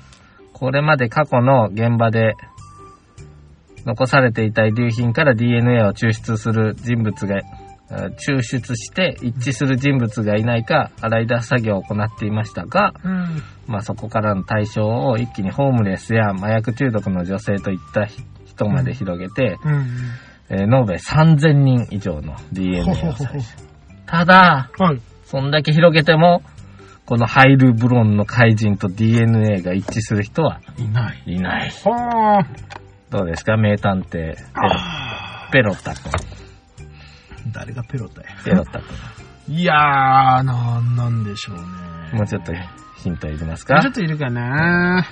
[0.52, 2.34] これまで過去の現場で
[3.84, 7.42] 残されていた遺留品から DNA を抽出する人物が、
[7.88, 13.42] あ抽出して一致する人物がいないか洗い出す作業を行っていましたが、うん。
[13.68, 18.08] まあそこからの対象を一気にホームレスや麻薬中毒の女性といった
[18.56, 19.86] 人まで広げて、うん。
[20.48, 23.42] えー延べ3000人以上の DNA を採取。
[24.06, 25.00] ただ、はい。
[25.24, 26.42] そんだけ広げても、
[27.04, 31.22] このハイルブロンの怪人と DNA が一致する人はいない。
[31.26, 31.70] いない。
[31.84, 32.46] はあ。
[33.10, 34.34] どうですか名探偵、ペロ、
[35.52, 36.12] ペロタ君。
[37.52, 38.28] 誰がペロだよ。
[38.44, 38.80] ペロタ
[39.46, 39.56] 君。
[39.56, 41.62] いやー、なんなんでしょうね。
[42.14, 42.52] もうちょっと
[42.96, 43.80] ヒントいりますか？
[43.80, 45.06] ちょっといるかな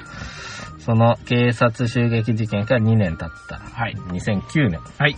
[0.78, 3.56] その警察襲撃事件から2年経った。
[3.56, 3.94] はい。
[4.08, 4.80] 2009年。
[4.98, 5.16] はい。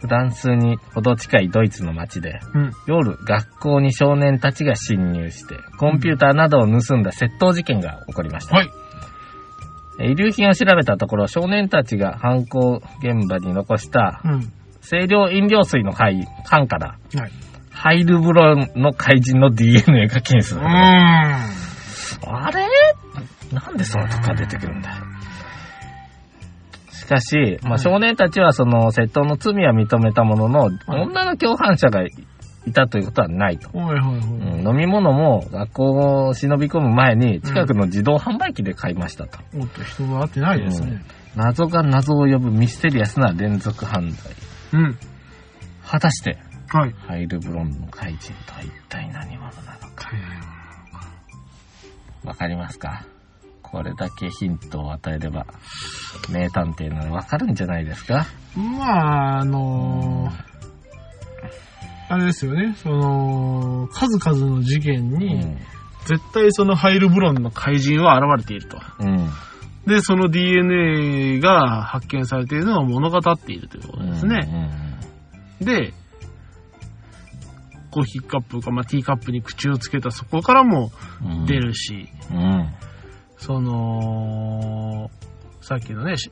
[0.00, 2.72] フランスにほど近いドイツの街で、うん。
[2.86, 8.56] 夜学校に少年たちが侵入して、コンピューターなどを盗んだ窃盗事件が起こりました。
[8.56, 8.70] はい。
[10.00, 14.52] 遺留品を調べたところ、少年たちが犯行現場に残したうん。
[14.82, 17.30] 清涼飲料水の缶缶から、はい。
[17.82, 20.60] ハイルブロンの怪人の DNA が検出。
[20.60, 22.66] あれ？
[23.50, 24.90] なんでそんなとこから出てくるんだ？
[24.90, 24.96] よ。
[26.92, 32.10] しかし、まあ、はい少年たちはその窃盗の罪は認めたものの、はい女の共犯者がい
[32.74, 33.70] たということはないと。
[33.70, 34.18] はいはいはい。
[34.18, 39.38] うん飲み物も学校を忍び込む前に近くの自動販売機で買いましたと。
[39.58, 41.02] おっと、人が会ってないですね。
[41.34, 44.34] 謎が謎を呼ぶミステリアスな連続犯罪。
[44.74, 44.98] うん。
[45.82, 46.36] 果たして、
[46.72, 46.94] はい。
[47.06, 50.10] ハイルブロンの怪人とは一体何者なのか。
[52.24, 53.04] わかりますか？
[53.62, 55.46] これだけヒントを与えれば、
[56.30, 58.26] 名探偵ならわかるんじゃないですか？
[58.56, 60.50] まあ、あのー
[62.12, 65.58] あれですよね、その、数々の事件うに、ん。
[66.06, 68.80] 絶対そのハイルブロンの怪人は現れていると。
[68.98, 69.30] うん。
[69.86, 74.40] で、その DNA が発見されているのを物語っているということですね。
[75.60, 75.94] で、
[77.90, 80.90] コーヒーカップか、まあ、ティーカップに口をつけたそこからも
[81.22, 81.32] うん。
[81.40, 81.46] うん。
[81.46, 81.60] 出。
[81.60, 82.72] るし、うん。
[83.36, 85.10] その、
[85.60, 86.30] さっきのね、し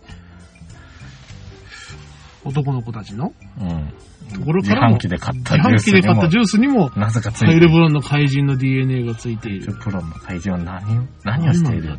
[2.44, 3.92] 男の子たちのうん。
[4.32, 7.60] ところ自からも、販機で買った自販機でジュースにも買ったジュースにも、なぜかついハイ。
[7.60, 9.74] ルブロンの怪人の DNA がついている。
[9.74, 11.96] プロの怪人は何を、何をしている？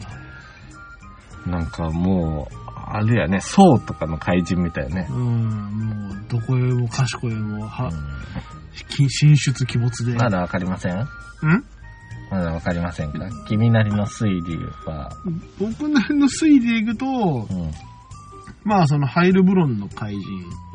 [1.48, 2.56] なんかもう、
[2.92, 5.08] あれやね、ソウとかの怪人みたいね。
[5.10, 7.92] うん、もう、どこへもかしこへも、は、う
[8.69, 8.69] き
[9.10, 10.14] 進出鬼没で。
[10.14, 10.94] んまだわかりません？
[11.02, 11.06] ん？
[12.32, 13.30] まだわかりませんか？
[13.48, 15.12] 君なりの推理は、
[15.60, 17.72] 僕なりの推理でいくとう、ん。
[18.64, 20.22] まあそのハイルブロンの怪人、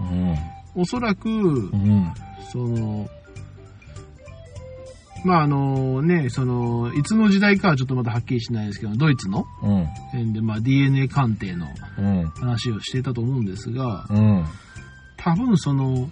[0.00, 0.02] う
[0.32, 0.36] ん。
[0.74, 1.32] おそらく、う
[1.76, 2.12] ん。
[2.52, 3.08] その、
[5.24, 9.86] まああのね、その、いつの時代かはちょっとまだはっきりしないですけど、ドイツのうん。
[10.12, 12.24] 辺で、まあ DNA 鑑定のうん。
[12.30, 14.44] 話をしていたと思うんですが、うん。
[15.16, 16.10] 多分その、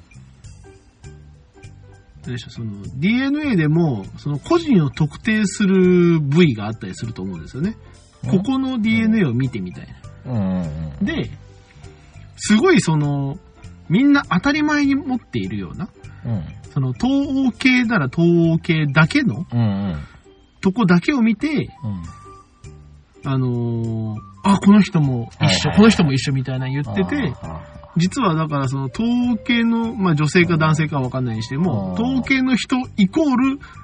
[2.31, 7.77] でしょうその DNA でも、その個人を特定する部位があったりすると思うんですよね。
[8.31, 9.89] ここの DNA を見てみたい
[10.25, 10.65] な。
[11.03, 11.31] で、
[12.37, 13.39] すごいその、
[13.89, 15.89] みんな当たり前に持っているような、
[16.25, 16.45] うん。
[16.73, 19.59] その、東欧系なら東欧系だけのうん。
[19.59, 19.97] うん。
[20.61, 21.49] とこだけを見て、
[21.85, 22.03] うん。
[23.25, 27.62] あのーあ、この人も一緒、この人も一緒みたいなの言ってて、あ
[27.97, 33.83] 実はだからその東欧系の、まあ女性か男性かわかんないにしても、あー東欧系の人イコール、ー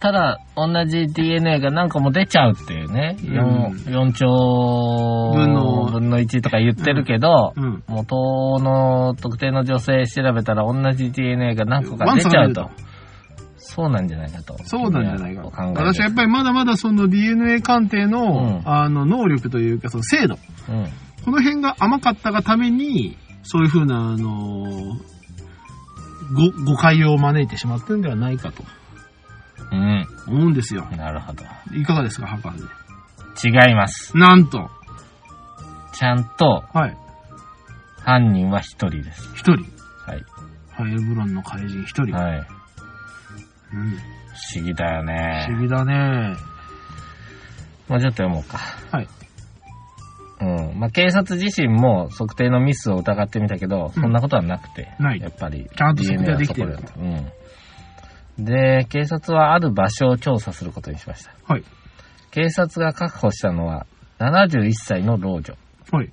[0.00, 3.16] ただ、同じ DNA が何個も出ちゃうっていうね。
[3.22, 3.36] うん
[3.84, 12.70] 4, 4兆分の分の1とか言ってるけど、うん、元の特定の女性調べたら同じ DNA が何個か出ちゃうと。
[13.58, 14.56] そうなんじゃないかと。
[14.64, 15.42] そうなんじゃないか。
[15.42, 20.38] 考え私はやっぱりまだまだその DNA 鑑定の、うんあの能力というかその精度、
[20.70, 20.86] うん。
[21.24, 24.96] この辺が甘かったがために、そういうふうな、あの
[26.32, 28.64] ご、誤解を招いてしまってるんではないかと
[29.72, 30.06] うん。
[30.26, 30.86] 思うんですよ。
[30.96, 31.44] なるほど。
[31.74, 32.48] いかがですか、博
[33.38, 33.48] 士。
[33.48, 34.16] 違います。
[34.16, 34.70] なんと、
[35.92, 36.96] ちゃんとはい、
[38.04, 39.28] 犯人は一人です。
[39.34, 39.64] 一人、
[40.06, 40.24] はい。
[40.72, 42.14] ハイルブロンの怪人一人。
[42.14, 42.46] はい。
[43.72, 43.94] うん、不
[44.56, 45.46] 思議だよ不ね。
[45.50, 46.36] 思議だね。
[47.88, 48.58] もうちょっと読もうか。
[48.90, 49.08] はい。
[50.40, 50.78] うん。
[50.78, 54.88] まあ、警察自身も測定のミスを疑ってみたけど、うんそんなことはなくて。
[54.98, 55.68] ないやっぱり。
[55.76, 58.44] ちゃんと測定はできてるうん。
[58.44, 61.32] で、警察はある場所を調査することにしました。
[61.44, 61.64] はい。
[62.30, 63.86] 警察が確保したのは、
[64.18, 65.54] 71歳の老女。
[65.90, 66.12] はい。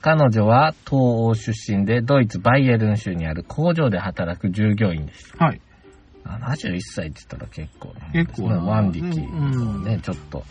[0.00, 5.34] 彼女は東欧出身で、ドイツバイエルン州にある工場で働く従業員です。
[5.36, 5.60] はい。
[6.24, 10.44] 71歳って言ったら結構な、結構な万力ですうんね、ちょっと。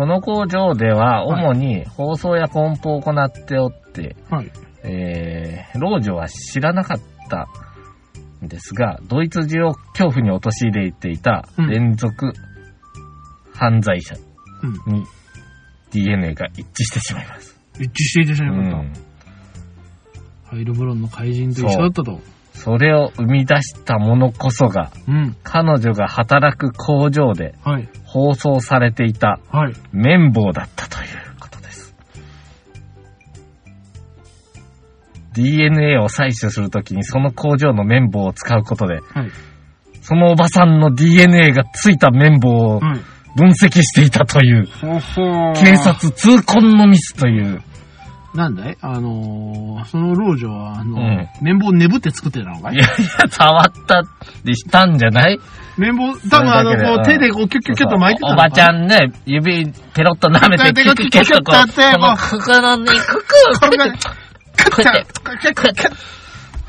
[0.00, 4.50] この工場では、主に包装や梱包を行っておって、はい。
[4.82, 7.48] えー、老女は知らなかった
[8.42, 12.32] んですが、ドイツ中を恐怖に陥れていたうん連続
[13.52, 14.14] 犯罪者
[14.62, 14.94] うん。
[14.94, 15.04] に
[15.90, 17.60] DNA が一致してしまいます。
[17.78, 18.92] 一致していてしまういまっん。
[18.94, 19.00] た。
[20.48, 22.18] ハイルブロンの怪人と一緒だったと。
[22.62, 25.36] それを生み出したものこそが、うん。
[25.42, 27.88] 彼女が働く工場ではい。
[28.04, 29.72] 放送されていたはい。
[29.92, 31.08] 綿棒だったという
[31.40, 31.94] ことです。
[35.32, 39.30] DNA を採取するときにその工場の綿棒を使うことで、はい。
[40.02, 43.00] そのおばさんの DNA がついた綿棒をはい。
[43.36, 47.62] 分析していたという、ほほー警察痛恨のミスという、
[48.32, 48.78] なんだい？
[48.80, 52.74] あのー、その老女は、あの、うん綿棒眠って作ってたのかい？
[52.74, 54.02] いやいや、触った
[54.44, 55.40] りしたんじゃない？
[55.78, 63.24] 綿棒、多分あの、こう手でこうキュッキュッキュッと巻いてたのかおばちゃんね、指ペロッと舐めて、キュッキュッキュッとこう、キュッとやってこの袋にクク
[63.60, 63.92] これが、こ
[64.78, 66.20] うやって、カッカッカッカッ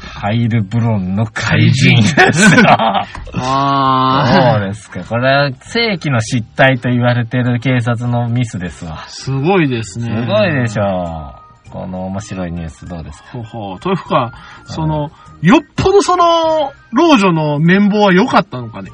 [0.04, 2.62] ハイルブロンの怪人ですよ。
[2.68, 5.04] あそうですか。
[5.04, 9.08] これは正規の失態と言われてる警察のミスですわ。
[9.08, 10.06] すごいですね。
[10.06, 11.41] すごいでしょう。
[11.72, 13.30] この面白いニュースどうですか？
[13.32, 13.80] ほうほう。
[13.80, 14.34] というか、
[14.66, 15.10] その、
[15.42, 18.92] よっぽどその、老女の綿棒は良かったのかね？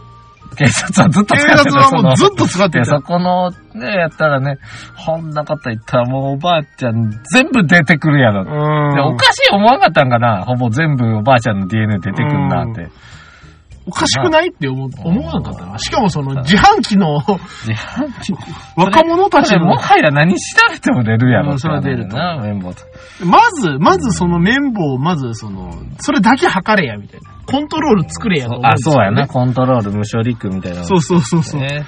[0.55, 3.01] 警察はずっと警使ってた察はもうずっと使ってたそ。
[3.01, 4.57] この、ね、やったらね、
[5.05, 8.41] こんなこと言ったらもうおばあちゃん全部出てくるやろ。
[8.41, 9.17] おん。
[9.17, 10.45] かしい思わんかったんかな？
[10.45, 12.89] ほぼ全部おばあちゃんの DNA 出てくるなって。
[13.88, 15.80] おかしくないって思う思わなかったな。
[15.80, 18.34] しかもその自販機の自販機
[18.76, 21.54] 若者たちのも、はや何調べても出るやろ。
[21.54, 22.82] うんそれは出るとな、綿棒と。
[23.26, 27.32] まず、まずその綿棒を、まずその、それだけ測れや、みたいな。
[27.45, 29.28] コントロール作れやと思うんあ、そうやな。。
[29.28, 30.86] コントロール無処理区みたいなの。
[30.86, 31.62] そうそうそうそう。
[31.62, 31.86] ね。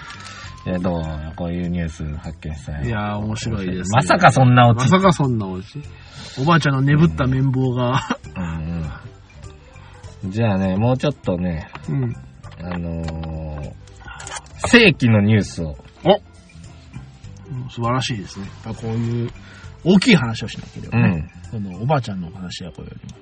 [0.65, 1.03] いや、どう
[1.35, 3.83] こういうニュース発見したよいやー、面白いです、ね。
[3.93, 4.81] まさかそんなオチ。
[4.81, 5.81] まさかそんなオチ。
[6.39, 8.01] おばあちゃんの眠った綿棒が、
[8.35, 8.58] うんうん。
[10.25, 12.15] じゃあね、もうちょっとね、うん。
[12.61, 13.71] あのー、
[14.67, 15.77] 正規のニュースを。
[16.03, 16.25] う
[17.65, 18.45] ん素晴らしいですね。
[18.65, 19.31] やっぱこういう、
[19.83, 21.31] 大きい話をしなければね。
[21.53, 21.61] うん。
[21.63, 23.19] そのおばあちゃんのお話やこれよりも。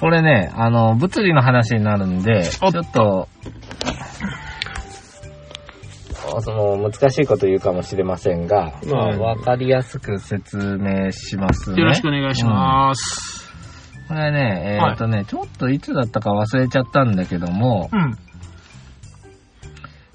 [0.00, 3.28] これね、あの、物理の話になるんで、ちょおっと、
[6.40, 11.80] その、難しいこと言うかもしれませんが、まあ、うんわかりやすく説明しますね。
[11.80, 13.47] よろしくお願いします。
[14.08, 18.18] これね、えっ、とね、ちょっといつだったか忘れちゃったんだけども、うん。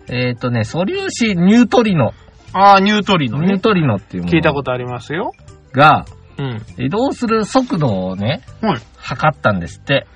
[0.10, 2.14] えっ、とね、素粒子ニュートリノ、
[2.54, 3.48] ああ、ニュートリノね。
[3.48, 5.32] ニュートリノっていうもの聞いたことありますよ。
[5.74, 6.06] が、
[6.38, 6.62] うん。
[6.78, 8.82] 移動する速度をね、はい。
[8.98, 10.08] 測ったんですって。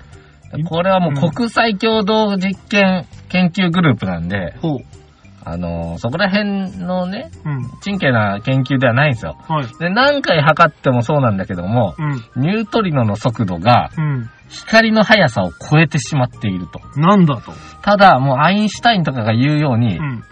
[0.68, 4.97] これはもう国際共同実験研究グループなんで、ほう。
[5.44, 7.70] あのーそこら辺のね、うん。
[7.80, 9.36] ちんけな研究ではないんですよ。
[9.48, 9.66] はい。
[9.78, 12.42] で、何回測ってもそうなんだけども、うん。
[12.42, 14.30] ニュートリノの速度がうん。
[14.50, 16.80] 光の速さを超えてしまっていると。
[16.98, 17.52] なんだと？
[17.82, 20.24] ただ、もうアインシュタインとかが言うように、うん。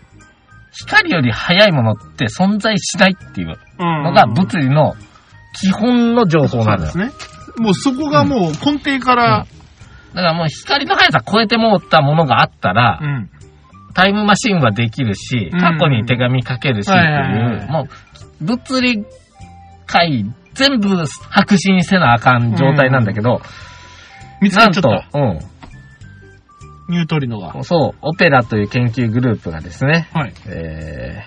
[0.73, 4.03] 光より速いものって存在しないっていううん。
[4.05, 4.95] のが物理の
[5.55, 7.27] 基本の情報なんですですね。
[7.59, 9.47] もうそこがもう根底から、
[10.15, 13.31] だからもう光の速さ超えてもったものがあったら、うん。
[13.97, 17.89] タイムマシンはできるし、うん過去に手紙書けるしってはいう、も
[18.41, 19.07] う、物理
[19.87, 23.41] 界全部白紙にせなあかん状態なんだけど、
[24.43, 27.59] 見つかっちゃっなんとた。、うニュートリノが。
[27.59, 27.65] ん。
[27.65, 30.35] そう、オペラという研究グループがですね、はい。
[30.47, 31.25] え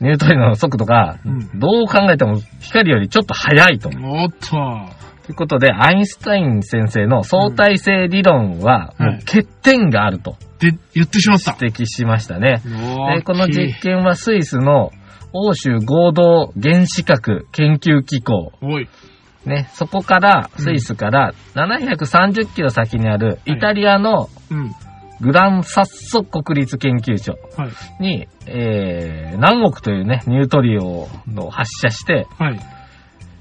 [0.00, 3.88] ー、ニュートリノの速度がうん、どう考えても光よりちょっと速いと。
[3.88, 5.05] おっと。
[5.26, 11.56] ということで、アインシュタイン先生の相対性理論は、うんもう欠点があるとで、言ってしまった。
[11.60, 12.62] 指摘しましたね。
[13.16, 14.92] で、この実験はスイスの
[15.32, 18.52] 欧州合同原子核研究機構。
[19.44, 24.72] ね、そこから、うんスイスから730キロ先にあるイタリアのうん。
[25.18, 28.02] グランサッソ国立研究所はい。
[28.02, 31.08] に、えー、何億というね、ニュートリノ
[31.46, 32.60] を発射して、はい。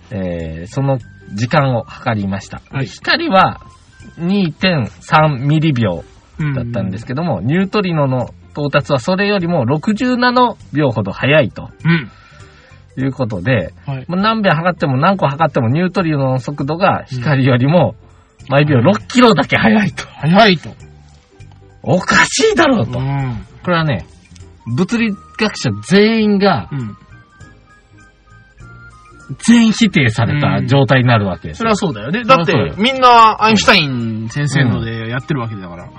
[0.10, 1.00] えー、その
[1.34, 2.62] 時間を測りました。
[2.72, 3.62] はい光は
[4.20, 6.04] 2.3ミリ秒
[6.40, 12.12] うんだったんですけども、ニュートリノの到達はそれよりも60ナノ秒ほど早いとうん。
[12.98, 14.06] いうことで、はい。
[14.10, 17.96] 何秒測っても何個測ってもニュートリノの速度が光よりも
[18.50, 20.06] 毎秒6キロだけ速いと。
[20.08, 20.70] 早いと。
[21.84, 23.00] おかしいだろうと。
[23.00, 23.46] ん。
[23.64, 24.06] これはね、
[24.66, 26.98] 物理学者全員がうん。
[29.40, 31.60] 全員否定された状態になるわけですよ。
[31.60, 32.24] それはそうだよね。
[32.24, 35.90] だっそりゃそう、てみんなアインシュタイン先生のでやってるわけだから。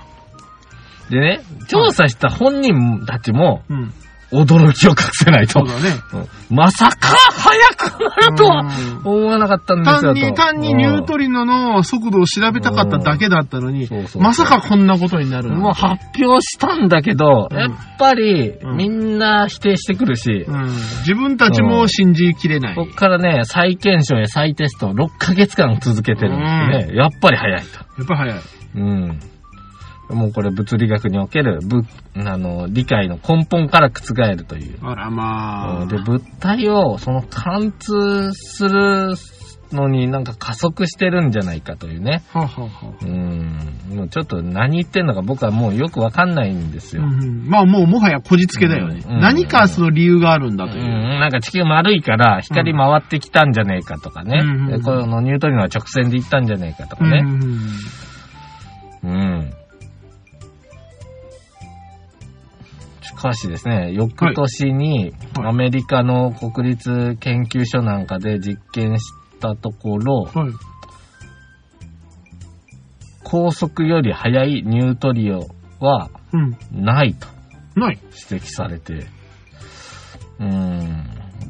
[1.10, 3.92] でね、調査した本人たちもうん。
[4.32, 5.68] 驚きを隠せないとそう。
[5.68, 5.96] だね。
[6.14, 10.14] うんまさか速くなるとはうん思わなかったんですよと。
[10.14, 20.64] 単に、単にニュートリノの速度を調べたかっただけだったのにそうそうまさかこんなことになるもう発表したんだけど、うんやっぱりうんみんな否定してくるし、うん。
[20.66, 22.74] 自分たちも信じきれない。
[22.76, 26.38] こっからね、再検証や再テストを6ヶ月間続けてるん
[26.70, 26.96] ですね。
[26.96, 27.66] やっぱり早いと。
[27.98, 28.40] やっぱ早い。
[28.76, 29.20] うん。
[30.08, 31.82] もうこれ物理学におけるぶ
[32.16, 34.78] あの理解の根本から覆るという。
[34.82, 35.86] あらまあ。
[35.86, 39.14] で、物体をその貫通する
[39.72, 42.22] のになんか加速してるんじゃないかというね。
[42.32, 43.58] はあ、はあはあうん。
[43.90, 47.02] もうちょっと何言ってんのか僕はもうよくわかんないんですよ。
[47.02, 49.02] うんうんまあもうもはやこじつけだよね。
[49.08, 50.84] うん何かその理由があるんだとういう。
[50.84, 54.38] ん、なんか地球丸いから光回ってきたんじゃねえかとかね。
[54.38, 57.22] うんこのニュートリノは直線で行ったんじゃねえかとかね。
[57.24, 57.50] うん
[59.02, 59.55] うん
[63.28, 63.34] うん。
[63.34, 70.52] しかしですね、翌年にはいアメリカの国立研究所なんかで実験したところ、はい。
[73.24, 75.48] 高速より速いニュートリノ
[75.80, 76.56] はうん。
[76.72, 77.26] ないと。
[77.76, 79.06] 指摘されて、
[80.38, 81.06] うん。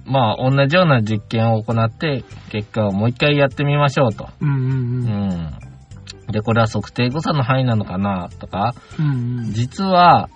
[0.06, 4.28] まあ、同じような実験を行って、結果をもう一回やってみましょうと。
[4.40, 5.52] うんううんん。
[6.32, 9.06] で、これは測定誤差の範囲なのかなとか、うん。
[9.06, 9.52] うんうん。
[9.52, 10.28] 実は、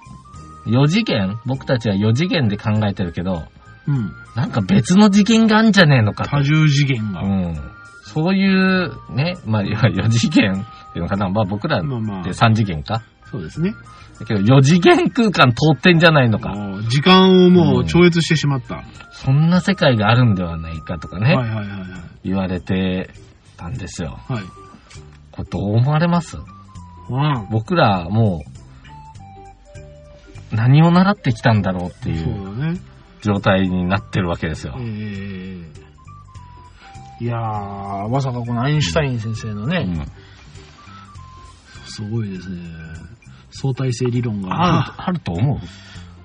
[0.67, 1.39] 4次元？
[1.47, 3.45] 僕たちは4次元で考えてるけど、
[3.87, 4.13] うん。
[4.37, 6.31] なんか別の次元があんじゃねえのかと。
[6.31, 7.23] 多重次元が。
[7.23, 7.57] うん。
[8.05, 11.29] そういう、ね、まあ、4次元っていうのかな。
[11.29, 13.03] まあ僕らまあまあで3次元か。
[13.31, 13.73] そうですね。
[14.19, 16.55] だけど4次元空間通ってんじゃないのか。
[16.89, 18.85] 時間をもう超越してしまった。
[19.13, 21.89] そんな世界があるんではないかとかね、はいはいはいはい。
[22.25, 23.11] 言われて
[23.57, 24.19] たんですよ。
[24.29, 24.43] はい。
[25.33, 26.37] これどう思われます？
[26.37, 26.41] う
[27.17, 27.49] ん。
[27.51, 28.50] 僕らもう、
[30.53, 32.79] 何を習ってきたんだろうっていそう。
[33.23, 34.81] 状態になってるわけですよえ。
[34.81, 35.65] ー、
[37.21, 40.07] いやー、まさかこのアインシュタイン先生のね、うん
[41.93, 42.57] すごいですね。
[43.51, 44.51] 相対性理論が。
[44.53, 45.61] ある、あると思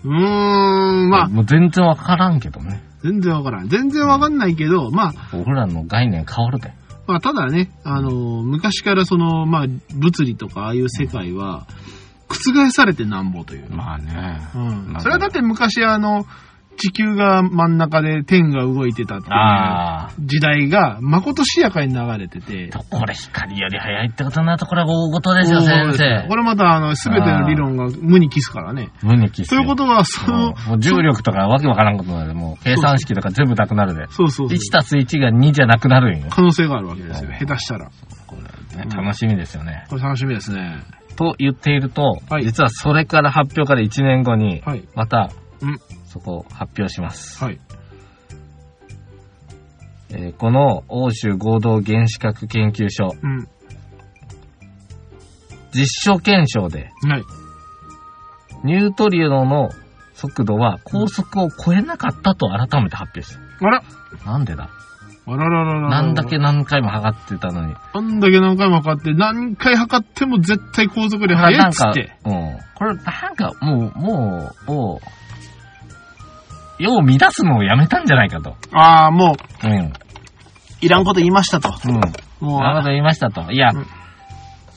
[0.04, 0.08] う？
[0.08, 2.84] うーん、まあ、もう全然わからんけどね。
[3.04, 3.68] 全然わからん。
[3.68, 6.72] 全然わかんないけど、まあ、僕らの概念変わるで。
[7.08, 8.12] まあ、ただね、あの、
[8.44, 9.66] 昔からその、まあ、
[9.96, 11.66] 物理とかああいう世界は、
[12.28, 13.70] 覆されてなんぼという。
[13.70, 14.42] まあね。
[14.56, 16.26] うんまあそれはだって昔あの、
[16.78, 20.28] 地球が真ん中で天が動いてたっていう。
[20.28, 26.28] 時代が、まことしやかに流れてて、これ光より速いってことになるとこれは大事ですよ、先生。
[26.28, 28.90] これまたあの、すべての理論が無に帰すからね。
[29.02, 29.62] 無にキスよ。
[29.62, 34.08] ということは、その、もう重力とかわけわからんことになるで、もう計算式とか全部なくなるで。
[34.10, 34.58] そうそうそう。
[34.58, 36.28] 1たす1が2じゃなくなるんよ。
[36.30, 37.30] 可能性があるわけですよ。
[37.30, 37.90] うん下手したら。
[38.28, 39.86] これね、楽しみですよね。
[39.90, 40.84] これ楽しみですね。
[41.16, 44.88] と言っていると、はい実はそれから発表から1年後に、はい。
[44.96, 47.44] また、うんそこを発表します。
[47.44, 47.60] はい。
[50.12, 53.48] えーこの欧州合同原子核研究所、うん。
[55.74, 57.24] 実証検証で、はい。
[58.64, 59.70] ニュートリノの
[60.14, 63.68] 速度は高速を超えなかったと改めて発表した。
[63.68, 63.84] あら
[64.26, 64.70] なんでだ？
[65.28, 65.90] あららららら。
[65.90, 67.74] なんだけ何回も測ってたのに。
[67.94, 72.16] なんだけ何回も測って、何回測っても絶対高速で速いっつって。
[72.26, 72.58] うん。
[72.76, 75.02] これ、なんか、もう、もう、も
[76.80, 78.56] う、世を乱すのをやめたんじゃないかと。
[78.72, 79.94] ああ、もう、うん。
[80.82, 81.74] いらんこと言いましたと。
[81.86, 81.96] うん。
[82.40, 83.52] もう、なるほど言いましたと。
[83.52, 83.88] いや、うん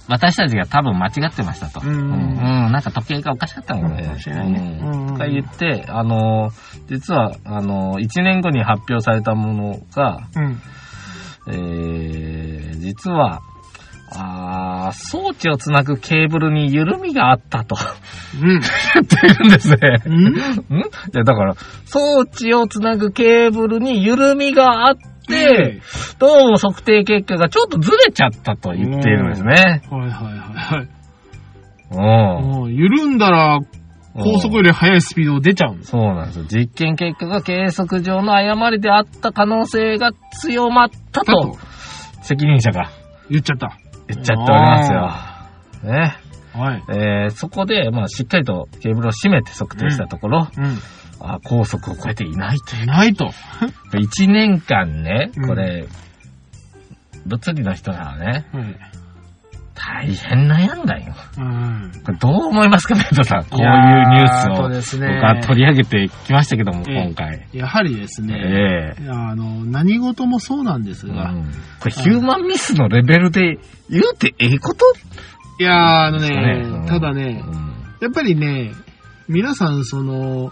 [0.08, 1.80] 私たちが多分間違ってましたと。
[1.84, 2.36] うんうん。
[2.72, 10.60] なんか時計がおかしかったのかもしれないねうんうんとか言って、あのー、実は、あのー、1年後に発表されたものが、うん。
[11.50, 13.42] えー、実は、
[14.10, 17.76] あー装置をつなぐケーブルに緩みがあったと
[18.40, 18.60] うん。
[18.94, 19.78] 言ってるんですね。
[20.06, 20.36] うんん？
[20.36, 20.40] い
[21.12, 21.54] や、だから、
[21.84, 25.17] 装置をつなぐケーブルに緩みがあって、
[26.18, 29.82] どうも測定結果がちょっとずれちゃったと言っているんですね。
[29.90, 30.88] はいはいはいはい。
[31.90, 32.74] うん。
[32.74, 33.60] 緩んだら、
[34.14, 35.90] 高速より速いスピード出ちゃうんです。
[35.90, 36.44] そうなんですよ。
[36.50, 41.56] 実験結果が計測上の誤りであった可能性が強まっただと、
[42.22, 42.90] 責任者が
[43.30, 43.78] 言っちゃった。
[44.08, 45.92] 言っちゃっておりますよ。
[45.92, 46.16] ね。
[46.54, 46.84] はい。
[46.90, 50.78] えー、そこで、まあ、しっかりとケーブルを締めて測定したところ、うん。
[51.20, 52.86] あ高速を超えていないという。
[52.86, 53.30] ないと。
[53.92, 55.86] 1年間ねうん、これ、
[57.26, 58.76] 物理の人らはね、はい。
[59.80, 61.14] 大変悩んだよ。
[61.38, 61.92] うん。
[62.04, 63.44] これどう思いますか、ベッドさん。
[63.44, 67.46] こういうニューースを僕は取り上げてきましたけども、ええ今回。
[67.52, 73.58] やはりですね、ええあの、何事もそうなんですが、うんこれヒューマンミスのレベルで
[73.88, 74.84] 言うてええこと？
[75.60, 75.74] いやー
[76.06, 77.44] あのね、うんただね、
[78.00, 78.72] やっぱりね、
[79.28, 80.50] 皆さんその、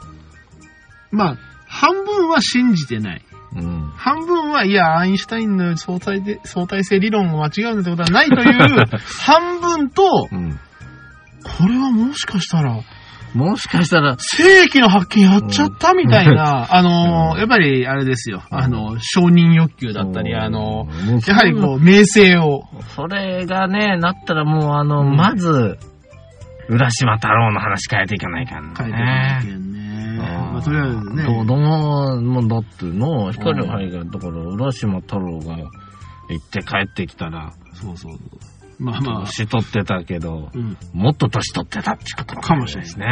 [1.11, 1.37] まあ、
[1.67, 3.23] 半分は信じてない。
[3.55, 3.93] うん。
[3.97, 8.87] 半分は、いや、アインシュタインの相対で相対性理論が間違うんだってことはないという
[9.25, 10.59] 半分と、うん。
[11.43, 12.81] これはもしかしたら、
[13.35, 20.89] もしかしたら、正規の発見やっちゃったみたいな、あのー、うんやっぱりあれですよ、あの、承認欲求だったり、あの、
[21.27, 25.79] やはりこう、名声を、それがね、なったらもうあの、うんまず、
[26.69, 29.39] 浦島太郎の話変えていかないかん書いてるね。
[29.43, 29.57] けんね。
[29.57, 29.66] うん
[30.23, 31.25] まあ、とりあえずね。
[31.25, 35.57] どうどうも、もうだっての、光の範囲が、だから、浦島太郎が、
[36.29, 38.19] 行って帰ってきたら、そうそう。
[38.79, 40.77] まあまあ、年取ってたけど、うん。
[40.93, 43.07] もっと年取ってたってことかもしれないですね。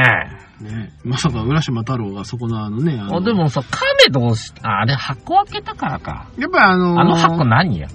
[0.60, 6.28] ねまさか浦島太郎がそこのあのね、あのあ、で、もさ、亀どうし、ああれ箱開けたからか。
[6.38, 7.88] やっぱりあのーあの箱何や？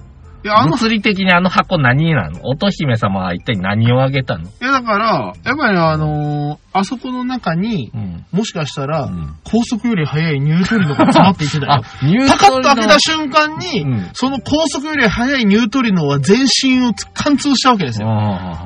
[0.44, 2.40] いや、あの、物理的にあの箱何なの？
[2.44, 4.46] 乙姫様は一体何をあげたの？
[4.46, 8.26] いやだから、やっぱりあのーあそこの中にう、ん。
[8.32, 11.84] もしかしたら、うん高速より速いニュートリノが詰まっていてたよ。
[12.04, 18.08] ニュパカッと開けた瞬間に、うんその高速より速いニュートリノは全身を貫通したわけですよ。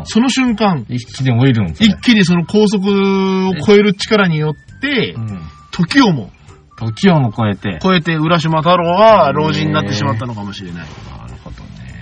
[0.06, 5.42] その瞬間、一気にオイルん一気にその高速を超える力によってう、ん。
[5.72, 6.30] 時をも
[6.78, 7.80] 時をも超えて。
[7.82, 10.88] 超えて浦島太郎は老人になってしまったのかもしれない。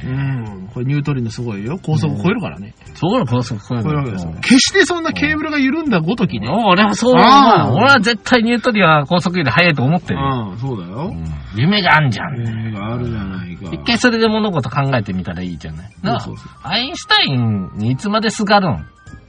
[0.03, 0.69] うん。
[0.73, 1.79] これニュートリノすごいよ。
[1.81, 2.73] 高速超えるからね。
[2.95, 4.33] そうなの高速超える超えるわけですよ。
[4.41, 6.47] 決してそんなケーブルが緩んだごときね。
[6.49, 10.49] 俺はそうああ俺は絶対ニュートリは高速より速いと思ってるよ。
[10.51, 11.15] うん、そうだよう。
[11.15, 11.25] ん
[11.55, 12.37] 夢があんじゃん。
[12.39, 13.69] 夢があるじゃないか。
[13.71, 15.91] 一回それで物事考えてみたらいいじゃない？
[16.01, 18.85] なあそうそうアインシュタインにいつまですがるん？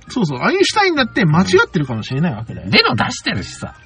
[0.08, 2.70] そうそう、アインシュタインだって間違ってるかもしれないわけだよ。
[2.70, 3.76] ベロ出してるしさ。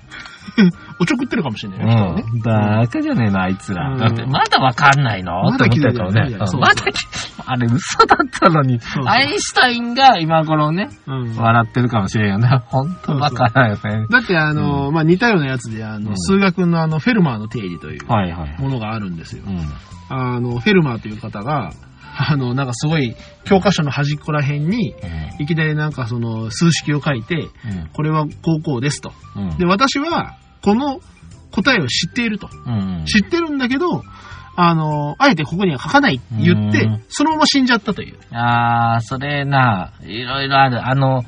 [0.99, 2.25] おちょくってるかもしれないね。
[2.35, 2.41] うん。
[2.41, 3.91] バカじゃねえな、あいつら。
[3.91, 5.43] うんだって、まだわかんないの？
[5.43, 5.69] まだ。
[5.69, 7.07] 気づいてないそううんまだ気
[7.49, 11.37] あれ嘘だったのにそう、アインシュタインが今頃ね、うん。
[11.37, 12.49] 笑ってるかもしれんよね。
[12.67, 14.07] ほんとバカだよね。
[14.11, 18.07] だってあの、まあ、似たようなやつで、あの、うん数学のあの、フェルマーの定理という。
[18.59, 19.45] ものがあるんですよ。
[19.47, 19.59] うん。
[20.09, 21.71] あの、フェルマーという方が、
[22.19, 23.15] あの、なんかすごい、
[23.45, 24.95] 教科書の端っこら辺に、
[25.39, 27.49] いきなりなんかその、数式を書いて、
[27.93, 29.13] これはこうこうですと。
[29.37, 29.59] うん。
[29.59, 31.01] で、私は、この
[31.51, 32.49] 答えを知っていると。
[32.67, 33.05] うん。
[33.07, 34.03] 知ってるんだけど、
[34.57, 38.19] あの、あえてここには書かないって言ってうん、そのまま死んじゃったという。
[38.33, 40.87] あー、それな、いろいろある。
[40.87, 41.23] あの、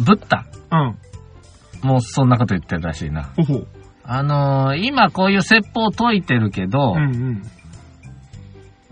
[0.00, 1.88] ブッダうん。
[1.88, 3.30] もうそんなこと言ってるらしいな。
[3.36, 3.68] ほほう。
[4.10, 7.42] あのー今こういう説法を解いてるけど、うんうん。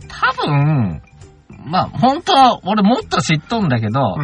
[0.07, 1.03] 多分、
[1.65, 4.17] まあ、本当は俺もっと知っとんだけど、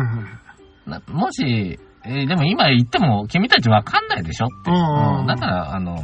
[1.09, 4.71] もし、えーでも今言っても君たちわかんないでしょって。
[4.71, 5.97] うんうんうんだから、あの、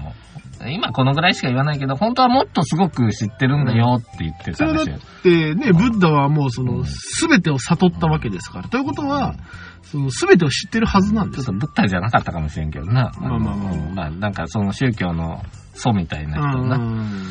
[0.67, 4.97] 今このぐらいしか言わないけど、本当はもっとすごく知ってるんだよって言ってそれだたんですよ。
[4.97, 8.69] ってね、ブッダはもうそうんの、すべてを悟ったわけですから。
[8.69, 9.35] ということは、
[9.83, 11.45] その、すべてを知ってるはずなんですよ。
[11.45, 13.13] ちょっとブッダじゃなかったかもしれんけどな。
[13.21, 15.43] まあまあまあのまあ、なんかその宗教の
[15.75, 16.77] 祖みたいな人な。
[16.77, 17.23] ん。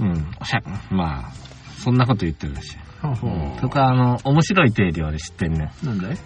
[0.00, 0.30] うん。
[0.40, 1.32] おしゃ、まあ、
[1.78, 2.76] そんなこと言ってるらしい。
[3.02, 5.86] ほうほうとか、あの、面白い定理俺知ってんねん。
[5.86, 6.18] なんだい？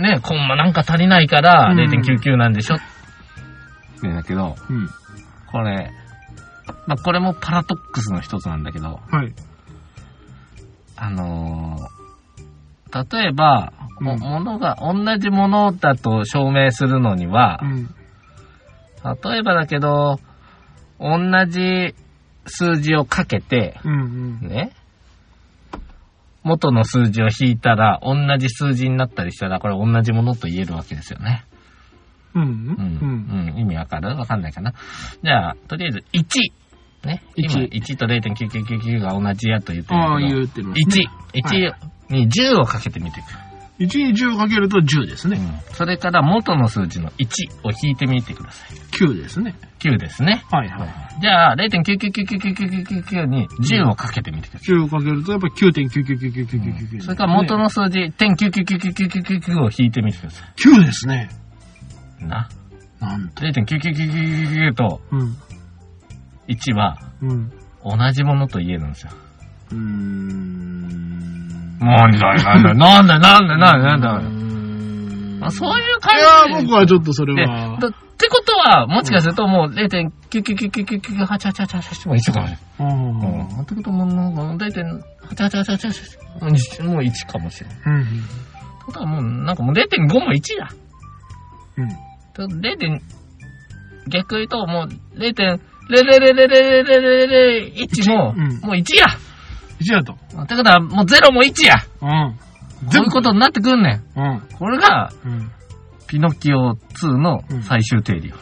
[0.00, 2.78] ね、コンマなんか足りないからうん0.99なんでしょ、っ
[4.00, 4.88] てだけど、うん。
[5.50, 5.90] これ、
[6.86, 9.34] まあ、これもパラドックスの一つなんだけど、はい。
[10.96, 12.02] あのー
[13.10, 17.86] 例えば、もうんものが、同じものだと証明するのにはう、ん。
[19.32, 20.20] 例えばだけど、
[21.00, 21.94] 同じ
[22.44, 24.48] 数字をかけて、うんうん。
[24.48, 24.72] ね、
[26.44, 31.44] 元の数字を引いたら、同じ数字になったりしたら、これ同じものと言えるわけですよね。
[32.34, 32.42] うん。
[32.42, 32.46] う。
[32.46, 33.50] うんん。
[33.50, 33.58] うん。
[33.58, 34.08] 意味わかる？
[34.16, 34.72] わかんないかな？
[35.22, 36.52] じゃあ、とりあえず、1。
[37.06, 37.22] ね？
[37.36, 41.06] 今、1 1と0.9999が同じやと言ってるああ、言うってるますね。
[41.34, 41.42] 1。
[42.10, 43.38] 1に10をかけてみてくる。
[43.78, 45.38] 1に10をかけると10ですね。
[45.38, 45.74] うん。
[45.74, 47.24] それから元の数字の1
[47.64, 48.76] を引いてみてください。
[48.92, 49.56] 9ですね。
[49.80, 50.44] 9ですね。
[50.50, 50.88] はいはい。
[51.20, 54.76] じゃあ、0.9999999に10をかけてみてください。
[54.76, 57.00] 10をかけるとやっぱり9.9999999。
[57.02, 61.30] それから元の数字、点9999999を引いてみてくださ9ですね。
[62.20, 62.24] い。
[62.26, 62.48] な。
[63.00, 63.42] なんと。
[63.44, 65.36] 0.99999とうん。
[66.48, 67.52] 1はうん。
[67.84, 69.12] 同じものと言えるんですよ。
[69.72, 71.61] うーん。
[71.84, 74.16] なんだよ、なんだよ、なんだよ、なんだよ、なんだよ、なんだよ。
[74.16, 74.24] うー
[75.36, 76.24] んまあ、そういうい感じ
[76.54, 77.76] やー、僕はちょっとそれで、は。
[77.80, 82.58] だってことは、もしかするともう0.999998888も一緒かもしれない。
[82.78, 83.20] うん。
[83.20, 83.46] うん。
[83.62, 87.76] ってことも、なんか0.8888もう1かもしれない。
[87.76, 88.06] ってうん。
[88.86, 90.70] ことはもう、なんかもう0.5も1だ。
[91.78, 91.88] うん。
[92.34, 93.00] と0点、
[94.08, 99.06] 逆言うともう0.0000001も、うんもう1や。
[99.82, 100.12] 1だと。
[100.42, 101.76] ってことはもう0も1や。
[102.00, 102.38] うん。
[102.86, 104.20] こういうことになってくんねん。
[104.20, 104.42] うん。
[104.58, 105.50] これが、うん。
[106.06, 108.36] ピノキオ2の最終定理よ。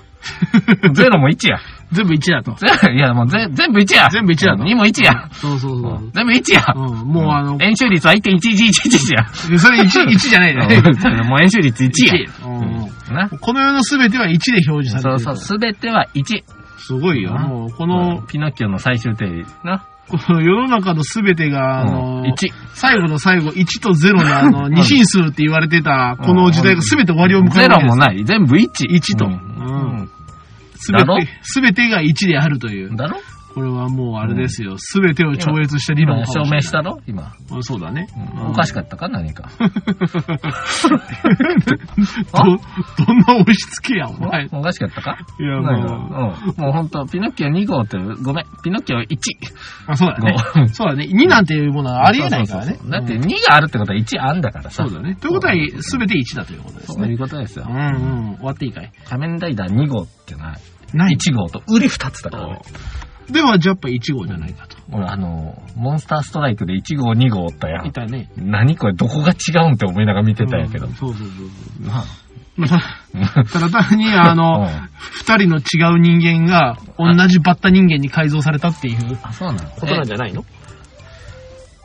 [0.83, 1.59] 0も1や。
[1.93, 2.53] 全部1だと。
[2.55, 4.09] ゼロいや、もうぜ全部1や。
[4.11, 5.29] 全部1やと2も1や。
[5.33, 6.11] そうそうそううん。
[6.13, 6.65] 全部1や。
[6.77, 7.09] うん。
[7.09, 9.25] もうあの、円周率は1.1111や。
[9.33, 10.83] それ1、1じゃないね。
[11.25, 12.31] もう円周率1や。
[12.45, 12.59] うん
[13.09, 13.15] うん。
[13.15, 13.29] な。
[13.29, 14.37] この世のすべては1で
[14.71, 15.19] 表示されてると。
[15.19, 16.45] そうそう、すべては1。
[16.79, 17.33] すごいよ。
[17.33, 19.45] もう、この、ピノッキオの最終定理。
[19.65, 19.85] な。
[20.09, 22.35] こ の世の中のすべてが、あの、1。
[22.75, 27.75] 最後の最後、1と0のあの、 二進数って言われてた、この時代がすべて終わりを迎えゼる。
[27.77, 28.25] ロもない。
[28.25, 28.69] 全部1。
[28.89, 30.09] 1とうん。
[30.77, 32.97] すべて、すべてが1であるという。
[32.97, 33.19] だろ？
[33.55, 34.77] これはもうあれですよ。
[34.79, 37.35] すべてを超越した理論今かもれない証明したろ今。
[37.51, 38.07] うんそうだね。
[38.49, 39.09] おかしかったか？
[39.09, 39.51] 何か。
[42.33, 44.49] ど、どんな押し付けや、お前。
[44.53, 45.19] おかしかったか？
[45.39, 46.63] いや、何もがうん。
[46.63, 48.45] もうほんと、ピノッキオ2号って、ごめん。
[48.63, 49.03] ピノッキオ1。
[49.05, 49.09] う、
[49.89, 50.69] あ、そうだねご。
[50.69, 51.05] そうだね。
[51.11, 52.85] 2なんていうものはありえないからねそうそう。
[52.85, 54.85] そうだって2があるってことは1あんだからさ。
[54.87, 55.17] そうだね。
[55.17, 56.95] ということは、すべて1だということですね。
[56.97, 57.73] そういうことですよう。
[57.73, 57.81] んう
[58.33, 58.37] ん。
[58.37, 58.93] 終わっていいかい？
[59.09, 60.97] 仮面ライダー2号ってない？
[60.97, 61.17] ない。
[61.17, 62.61] 1号と売り2つだからね。
[63.33, 64.77] では、じゃあやっぱ1号じゃないかと。
[64.93, 67.87] 俺あの、モンスターストライクで1号2号おったやん。
[67.87, 68.31] いたね。
[68.37, 70.95] 何これどこが違うんって思いながら見てたんやけどうん。
[70.95, 73.45] そうそうそうなそう。
[73.53, 80.45] ただ単に、あの、 うん二人の違う人間が、同じバッタ人間に改造されたっていうあ、そうなのことなんじゃないの？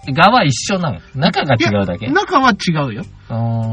[0.08, 2.08] え側一緒なの中が違うだけ？
[2.10, 3.04] 中は違うよ。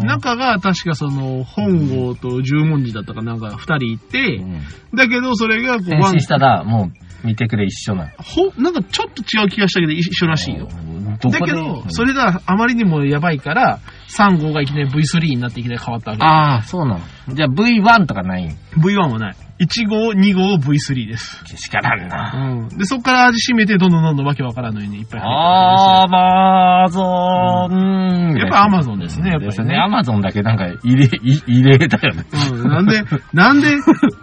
[0.05, 4.61] 中が確かその、本郷と十文字だったかなんか二人いて、うん
[4.95, 6.93] だけどそれがこう、変身したら、もう、
[7.25, 8.11] 見てくれ一緒なの。
[8.19, 10.69] ほ、なんかちょっと違う気がしたけど一緒らしいよ。
[10.71, 11.05] うん。
[11.19, 11.41] どこで？
[11.41, 16.25] だけど、それがあまりにもやばいから、3号がいきなり V3 になっていきなり変わったわけ。
[16.25, 17.01] ああ、そうなの。
[17.35, 18.47] じゃあ V1 とかない？
[18.47, 19.37] ん V1 はない。
[19.63, 21.45] 1号、2号、V3 です。
[21.45, 22.33] けしからんな。
[22.35, 22.69] うん。
[22.69, 28.37] で、そこから味しめて、どんどんどんどんわけわからんのにね、いっぱい入ってアマゾン。
[28.37, 29.77] やっぱアマゾンですねやっぱりねね。
[29.79, 32.25] アマゾンだけなんか入れ、い入れたよね。
[32.53, 32.69] うん。
[32.69, 33.03] なんで、
[33.33, 33.77] なんで、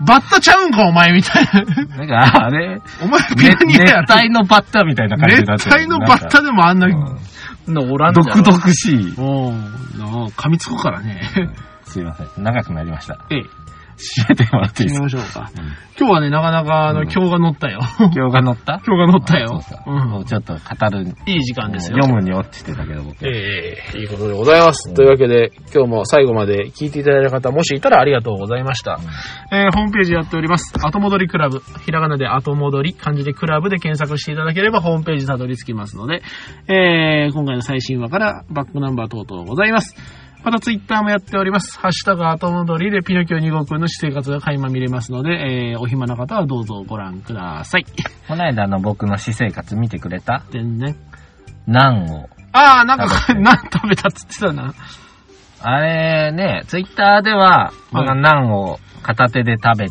[0.06, 1.64] バッタちゃうんか、お前みたいな。
[1.98, 7.20] なんか、あれ、お前ピねラニアや熱帯のバッタみたいな感じだったよ熱帯のバッタでもあんな、うん
[7.74, 8.96] のおらん独々しい。
[8.96, 10.26] うん。
[10.30, 11.22] 噛みつくからね。
[11.84, 12.44] すいません。
[12.44, 13.26] 長くなりました。
[13.30, 13.44] ええ。
[14.00, 15.20] 締めてもらっていい行ですか？
[15.20, 15.52] きましょうか。
[15.62, 15.70] うん
[16.00, 17.82] 今日はね、なかなか、あの、うん今日が乗ったよ。
[18.00, 18.80] 今日が乗った？
[18.88, 19.62] 今日が乗ったよ
[20.08, 20.60] もうちょっと語
[20.98, 21.08] る。
[21.28, 21.98] いい時間ですよ。
[22.02, 23.28] 読むに落ちてたけど、僕。
[23.28, 24.94] ええいいことでございます。
[24.94, 28.98] というわけで、今日も最後まで聞いていただいた方、もしいたらありがとうございました。
[29.52, 30.74] えーホームページやっております。
[30.82, 31.60] 後戻りクラブ。
[31.86, 36.22] ひらがなで後戻り、漢字でクラブで検索していただければホームページたどり着きますので、
[36.70, 39.98] えー今回の最新話からバックナンバー等々ございます。
[40.44, 41.78] またツイッターもやっております。
[41.80, 47.86] ハッシュタグ後戻りでピノキオ2号くんの私生活が垣間見れますので、えーお暇な方はどうぞご覧ください。
[48.28, 50.44] この間の僕の私生活見てくれた？
[50.52, 50.96] 全然。
[51.68, 52.30] ナンを。
[52.54, 54.74] あー、なんか食べ、て何食べたっつってたな。
[55.62, 59.88] あれね、ツイッターでは、僕がはいナンを片手で食べ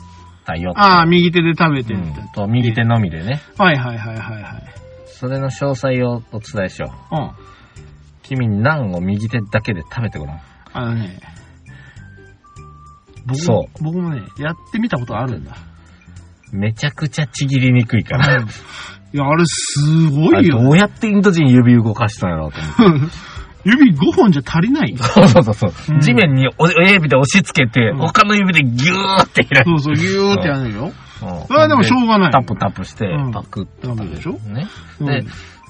[0.46, 0.72] たよ。
[0.76, 3.42] あー、右手で食べてるうんと、右手のみでね。
[3.58, 4.62] はいはいはいはいはい。
[5.06, 7.14] それの詳細をお伝えしよう。
[7.16, 7.30] うん。
[8.28, 10.40] 君にナンを右手だけで食べてごらん。
[10.72, 11.20] あのね、
[13.26, 15.56] 僕そも、僕もね、やってみたことあるんだ。
[16.52, 18.36] めちゃくちゃちぎりにくいから。
[18.40, 20.62] いや、あれすごいよ。
[20.62, 23.16] どうやってインド人指動かしたんやろうと思って。
[23.64, 24.98] 指5本じゃ足りないよ。
[24.98, 29.64] そうそうそうそう、うん地面にお親指で押し付けて、うん他の指でギューって開いて。
[29.64, 30.84] そうそう、ギューってやるのよ。
[30.84, 30.92] うん
[31.48, 34.32] それはでもしょうがないタップタップしてうん、パクッとダメでしょ？
[34.48, 34.68] ね。
[35.00, 35.24] うんで、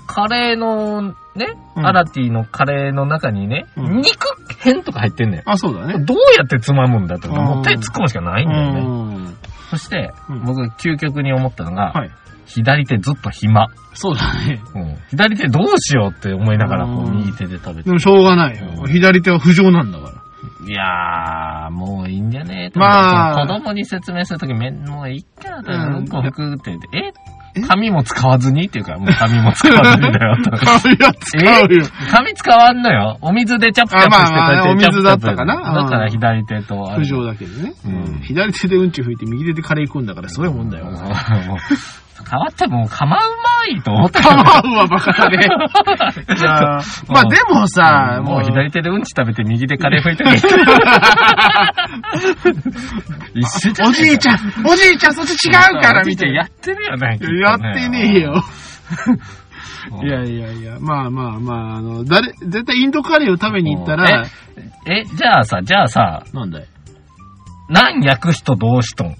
[0.08, 4.18] カレーの、ね、うんアラティのカレーの中にね、うん肉
[4.60, 5.42] 片とか入ってんねん。
[5.44, 6.02] あ、そうだね。
[6.04, 8.80] どうやってつまむんだって、うんもう手突っ込むしかないんだよね。
[8.80, 9.36] うん
[9.70, 12.10] そして、うん僕、究極に思ったのが、はい。
[12.46, 13.68] 左手ずっと暇。
[13.92, 14.62] そうだね。
[14.74, 17.92] うん左手どうしようって思いながら、こう、うん右手で食べてで。
[17.92, 18.66] もしょうがないよ。
[18.80, 20.18] うん左手は不浄なんだから。
[20.66, 27.12] いやー、もういいんじゃねえまあ子供に説明するとき、めん、もういいか、うんうんこ服って言って、ええ
[27.66, 30.36] 紙も使わずにっていうか、もう紙も使わずにだよ。
[30.44, 31.84] と髪は使うよ。
[32.10, 33.18] 紙使わんのよ。
[33.20, 37.72] お水でチャプチャプしてあまあまあこうやってお水だったかなだから左手とあれ不浄だけどね。
[37.86, 40.86] うん左手でうんち拭いて右手でカレー食うんだからすごいもんだよ。
[42.30, 45.36] 変わっても構うまいと思った構うわ、バカだね。
[45.46, 45.46] い
[46.42, 50.30] やーまあでもさ、もう左手でうんち食べて右でカレー拭いてる。
[53.34, 56.36] 一緒じゃおじいちゃん、おじいちゃんそっち違うから、みたいな。
[56.38, 57.18] やってるよね。
[57.42, 58.42] やってねえよ。
[59.10, 59.18] うん
[60.02, 64.26] いやいやいや、まあまあまあ、あの、誰、絶対インドカレーを食べに行ったら、
[64.86, 66.64] え、じゃあさ、じゃあさ、なんだい？
[67.70, 69.14] 何焼く人どうしとん？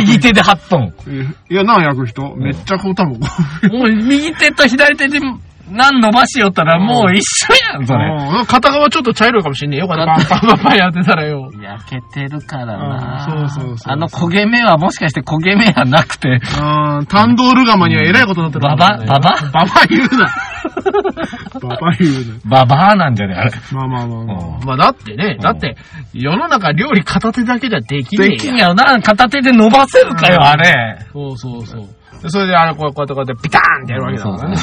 [0.00, 0.92] 右手で貼っとん。
[1.48, 2.34] いや、何焼く人。
[2.36, 5.20] めっちゃこう多分、もう右手と左手で
[5.72, 8.06] 何伸ばしよったらもう一緒やん、それ。
[8.06, 9.88] うん片側ちょっと茶色いかもしんねえよ。
[9.88, 11.50] パ ンパンパンパンパンやってたらよ。
[11.60, 19.36] 焼けてるからなうんそうそうそうあの焦げ目はもしかして焦げ目はなくて、うん、タンドール釜には偉いことになってるババババ？
[19.52, 20.32] ババ言うな。
[21.60, 22.38] ババユーの。
[22.46, 23.50] ババアなんじゃねあれ。
[23.72, 24.36] まあまあまあまあ。
[24.36, 25.76] うんまあだってね、だって、
[26.12, 30.98] 世の中料理片手だけじゃできねえやできんやろな、片手で伸ばせるかよ、あれ。
[31.12, 31.82] そうそうそう。
[32.22, 34.56] でそれであれこうこうやってこうやってピターンってやるわけだからね。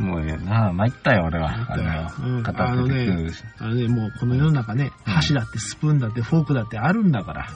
[0.00, 1.50] もうええな、参ったよ、俺は。
[1.50, 3.44] あうんの、片手で食うし。
[3.58, 7.46] あのね、もうこの世の中ね、箸だってスプーンだってフォークだってあるんだから。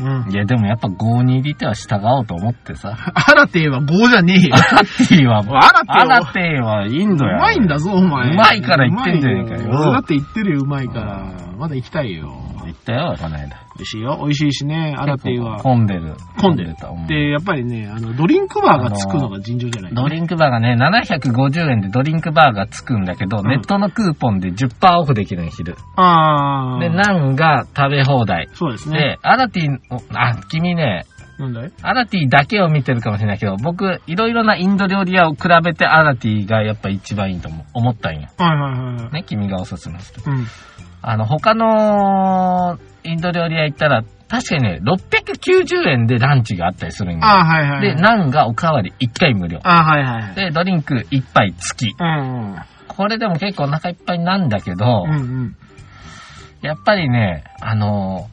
[0.00, 0.22] うん。
[0.22, 0.30] うん。
[0.32, 2.96] いや、でもやっぱ5に入りては従おうと思ってさ。
[3.14, 4.54] アラティは5じゃねえよ。
[4.54, 5.40] アラティは、
[5.88, 7.36] アラティはインドや。
[7.36, 8.30] うまいんだぞ、お前。
[8.30, 11.50] うまいから言ってんじゃねえかよだって言ってるよ、うまいから。
[11.58, 12.32] まだ行きたいよ。
[12.64, 13.56] 言ったよ、この間。
[13.76, 14.18] 美味しいよ。
[14.20, 15.58] 美味しいしね、アラティは。
[15.58, 16.14] 混んでる。
[16.40, 16.88] 混んでるた。
[16.88, 25.76] うんで、やっぱりね、あの、ドリンクバーがつくのが尋常じゃない、ドリンクバーがね、750円でドリンクバーがつくんだけど、んネットのクーポンで10%オフできるん昼。
[25.96, 26.80] あー。
[26.80, 28.48] で、ナンが食べ放題。
[28.54, 28.98] そうですね。
[28.98, 31.04] で、アラティ、おあ、君ね、
[31.38, 31.72] なんだい？
[31.82, 38.28] アラティだけを見てるかもしれないけど、僕、いろいろなインド料理屋を比べてアラティがやっぱ一番いいと思う思ったんよ。
[38.36, 39.12] はいはいはいはい。
[39.12, 40.22] ね、君がおすすめする。
[40.26, 40.46] うん。
[41.02, 47.20] あの、他のインド料理屋行ったら、確かにね、690円でランチがあったりするんよ。
[47.24, 47.80] あーはいはい。
[47.80, 49.58] で、ナンがおかわり1回無料。
[49.64, 50.34] あーはいはい。
[50.36, 51.96] で、ドリンク1杯付き。
[51.98, 52.56] うん。
[52.86, 55.56] これでも結構お腹いっぱいなんだけど、うんうん。
[56.62, 58.28] やっぱりね、あの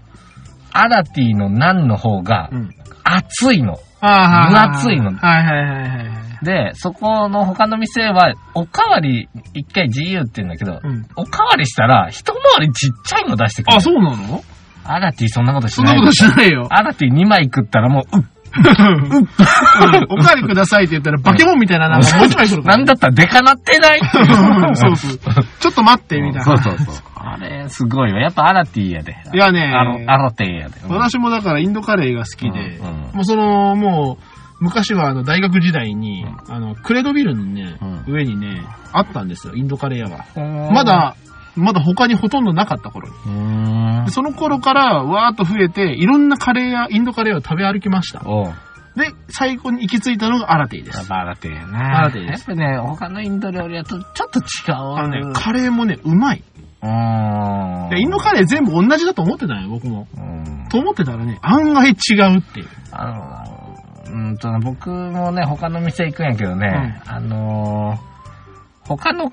[0.72, 2.70] アラティのナンの方がうん。
[3.04, 3.80] 熱いの。
[4.00, 4.68] あーはいはいはい。
[4.70, 6.04] 分厚いのはいはいはいは
[6.42, 6.46] い。
[6.46, 11.08] で、そこの他の店は、おかわり1回自由って言うんだけど、うん。
[11.16, 13.78] おかわりしたら、一回りちっちゃいの出してくる。
[13.78, 14.44] あ、そうなの？
[14.88, 16.68] アラティそんなことしそんなないことしないよ。
[16.72, 18.24] アラティ2枚食ったらもう、うっ
[18.58, 19.28] うん
[20.10, 22.78] おかわりくださいって言ったら、バケモンみたいななんかもう一枚来るから。
[22.78, 24.00] なんだったらデカなってない？
[24.76, 25.18] そうそう。
[25.60, 26.44] ちょっと待って、みたいな。
[26.44, 26.96] そうそうそう。
[27.18, 28.20] あれ、すごいわ。
[28.22, 29.16] やっぱアラティやで。
[29.34, 30.76] いやねあの、アラティやで。
[30.84, 34.24] うん私もだからインドカレーが好きで、うんうんもうその、もう、
[34.60, 38.62] 昔はあの大学時代に、うあの、クレドビルのね、うん上にね、
[38.92, 40.72] あったんですよ、インドカレー屋が。
[40.74, 41.16] ま、だ、
[41.58, 44.12] まだ他にほとんどなかった頃に。
[44.12, 48.22] その頃からわーっと増えて、いろんなカレー屋、インドカレー屋を食べ歩きました。
[48.96, 51.08] で、最後に行き着いたのがアラティでやっす。
[51.10, 52.00] ぱアラティやな。
[52.00, 54.76] アラティですやっぱね、他のインド料理屋とちょっと違う。
[54.98, 56.44] あのね、カレーもね、うまい。
[57.90, 60.08] でインドカレー全部同じだと思ってたのよ、僕も。
[60.16, 60.68] うん。
[60.70, 62.68] と思ってたらね、案外違うっていう。
[62.92, 63.46] あ
[64.10, 68.17] の、うんとね、僕もね、他の店行くんやけどね、あのー、
[68.88, 69.32] 他の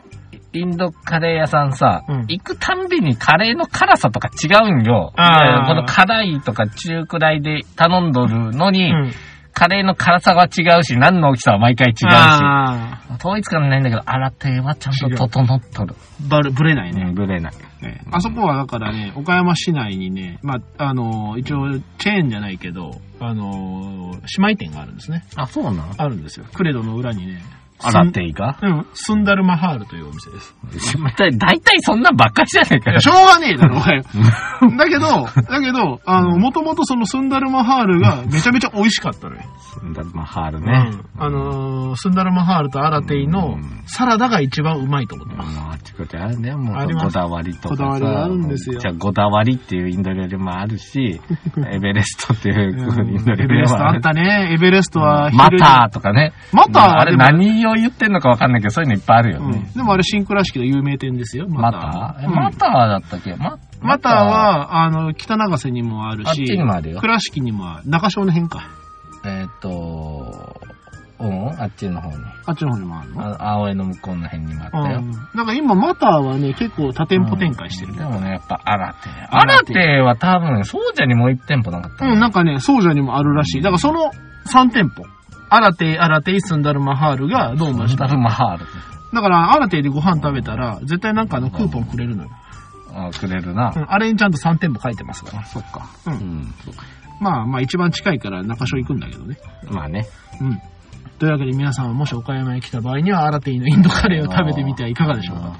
[0.53, 5.13] インドカレー屋さんさ、うん行くたんびにカレーの辛さとか違うんよ。
[5.17, 9.13] この辛いとか中くらいで頼んどるのに、うん。
[9.57, 12.07] カレーの辛さは違うし、何の大きさは毎回違うし。
[12.11, 15.95] あ統一感ないんだけど、新手はちゃんと整っとる。
[15.95, 17.05] ーバル、ブレないね。
[17.09, 17.53] うん、ぶれない。
[17.81, 25.25] ねあそこはだからね、岡山市内にね、まあ、あの、一応チェーンじゃないけど、あの、姉妹店があるんですね。
[25.37, 25.95] あ、そうなん？
[25.99, 26.47] あるんですよ。
[26.53, 27.41] クレドの裏にね。
[27.91, 28.59] 新手いいか？
[28.63, 30.55] うん、スンダルマハールというお店です。
[31.17, 33.01] だいたいそんなんばっかりじゃねえかよ。
[33.01, 34.01] しょうがねえだろ、お前。
[34.77, 39.43] だけど、だけど、あの、もともとそのスンダルマハールがめちゃめちゃ美味しかったのよ。
[39.61, 40.79] スンダルマハールうね。
[40.79, 41.01] ん。
[41.19, 45.61] あのースンダルマハールとアラテイのうんサラダが一番うまいと思ってもうます。
[45.75, 46.55] あちこちあるね。
[46.57, 47.85] もうこだわりとかさ。
[47.85, 51.21] こだわりがあるんですよじゃあ、こだわりっていうインド料理もあるし、
[51.71, 54.01] エベレストっていううんインド料エベレストあっ理もある。
[54.01, 54.49] たね。
[54.53, 56.33] エベレストはマターとかね。
[56.53, 59.71] マターはあれ何を言ってんのかわかんないけど、そういうのいっぱいあるようんね。
[59.75, 61.49] でもあれ新倉敷の有名店ですよ。
[61.49, 62.23] マター？
[62.23, 63.35] えうんマターだったっけ？
[63.37, 67.91] ママターは、あの、北長瀬にもあるし、あっちにもあるよ倉敷にもある。
[67.91, 68.71] 中小の辺か。
[69.27, 70.61] えーっと、
[71.21, 72.17] うん、あっちの方に。
[72.47, 73.23] あっちの方にもあるの？
[73.23, 74.99] あ青江の向こうの辺にもあったよ。
[74.99, 75.11] うん。
[75.35, 77.95] なんか今、マターはね、結構多店舗展開してる。
[77.97, 79.11] でもね、やっぱ、アラテ。
[79.31, 83.63] アラテは多分、そうじゃにもう一店舗なかったうん、なんかね、総社にもあるらしい。
[83.63, 84.11] だからその
[84.47, 85.05] 3店舗。
[85.55, 88.67] アラテイ、アラテイ、スンダルマハールがどうもスタルマハール。
[89.13, 92.31] だから、アラテイでご飯食べたら、絶対なんかあのクーポンくれるのよ。
[92.93, 93.79] あくれるなう。
[93.79, 95.45] ん、あれにちゃんと3店舗書いてますから。
[95.45, 95.89] そっか。
[96.07, 96.11] う。
[96.11, 96.55] うんん。
[97.21, 99.39] まあまあ一番近いから中小行くんだけどね。
[99.71, 100.07] まあね。
[100.41, 100.61] うん。
[101.19, 105.57] というわけで皆さんはもし岡山へ来た場合には、アラテイのインドカレーを食べてみてはいかがでしょうか？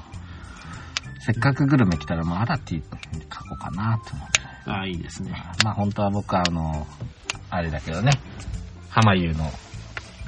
[1.19, 2.97] せっかくグルメ来たら、もうアラティ書こ
[3.55, 4.41] うかなと思って。
[4.65, 4.71] と。
[4.71, 5.31] ああ、いいですね。
[5.63, 6.85] まあ本当は僕はあの、
[7.49, 8.11] あれだけどね。
[8.89, 9.49] 浜湯の、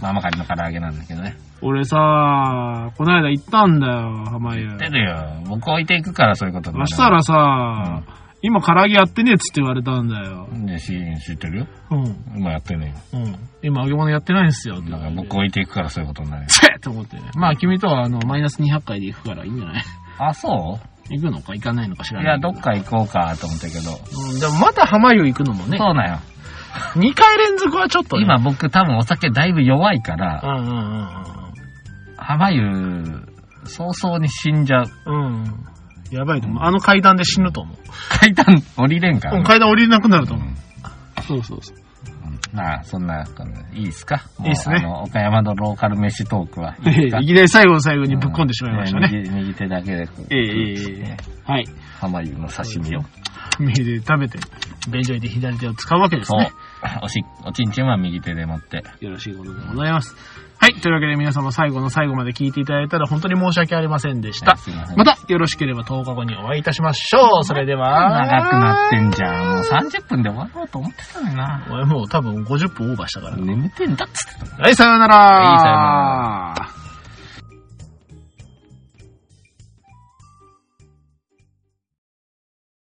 [0.02, 1.36] ママカリの唐揚げなんだけどね。
[1.62, 4.78] 俺さ、この間行ったんだよ、浜湯。
[4.78, 5.42] 出るよ。
[5.48, 8.04] 僕置いていくからそういうことそしたらさ、
[8.44, 10.48] 今唐揚げやってねえっつって言われたんだよ。
[10.50, 10.94] ね、し
[11.26, 11.68] 知ってるよ。
[11.90, 12.16] うん。
[12.38, 12.94] 今やってんねよ。
[13.14, 13.36] うん。
[13.64, 15.12] 今揚げ物やってないんすよだから。
[15.12, 16.50] 僕置いていくからそういうことになるよ。
[16.50, 17.24] せっと思ってね。
[17.36, 19.84] まあ君とはあの、マイナス200回で行くからいいんじゃない？
[20.20, 20.80] あ、そ
[21.10, 22.54] 行くのか行かないのか知ういや、らないけど。
[22.54, 23.92] どっか行こうかと思ったけど。
[24.34, 25.78] うん、でもまた浜湯行くのもね。
[25.80, 26.20] そうなんよ。
[26.96, 28.24] 2回連続はちょっとね。
[28.24, 31.08] 今僕多分お酒だいぶ弱いから、うんうんうんうん。
[32.18, 33.28] 浜湯、
[33.66, 34.86] 早々に死んじゃう。
[35.06, 35.44] うん。
[36.12, 36.64] やばいと思う。
[36.64, 37.78] あの階段で死ぬと思う。
[38.10, 39.46] 階段降りれんからうん、ね。
[39.46, 40.48] 階段降りれなくなると思う。
[41.24, 41.78] そうそうそう。
[42.54, 43.26] まあ、そんな、
[43.74, 44.22] いいですか？
[44.46, 46.76] いいっすね岡山のローカル飯トークは。
[46.86, 49.10] え えいきなり最後の最後にぶっ込んでしまいましたね。
[49.12, 50.74] 右右手だけでええええ
[51.10, 51.18] え
[51.48, 51.66] えはい。
[52.00, 53.02] 浜湯の刺身を。
[53.60, 54.40] 右で食べて、
[54.90, 56.52] 便所で左手を使うわけですね。。
[57.02, 58.84] おし、おちんちんは右手で持って。
[59.00, 60.16] よろしいことでございます。
[60.60, 60.74] はい。
[60.74, 64.58] というわけで皆様最後の最後まで聞いていただいたら本当に申し訳ありませんでした。
[64.58, 64.98] すいません。
[64.98, 67.44] また、よろしければ10日後にお会いいたしましょう。
[67.44, 68.10] それでは。
[68.26, 69.48] 長くなってんじゃん。
[69.54, 71.64] もう30分で終わろうと思ってたのにな。
[71.70, 73.38] お前もう多分50分オーバーしたから。
[73.38, 75.16] 眠ってんだっつってたのはい、さようなら。
[75.16, 76.87] はいさようなら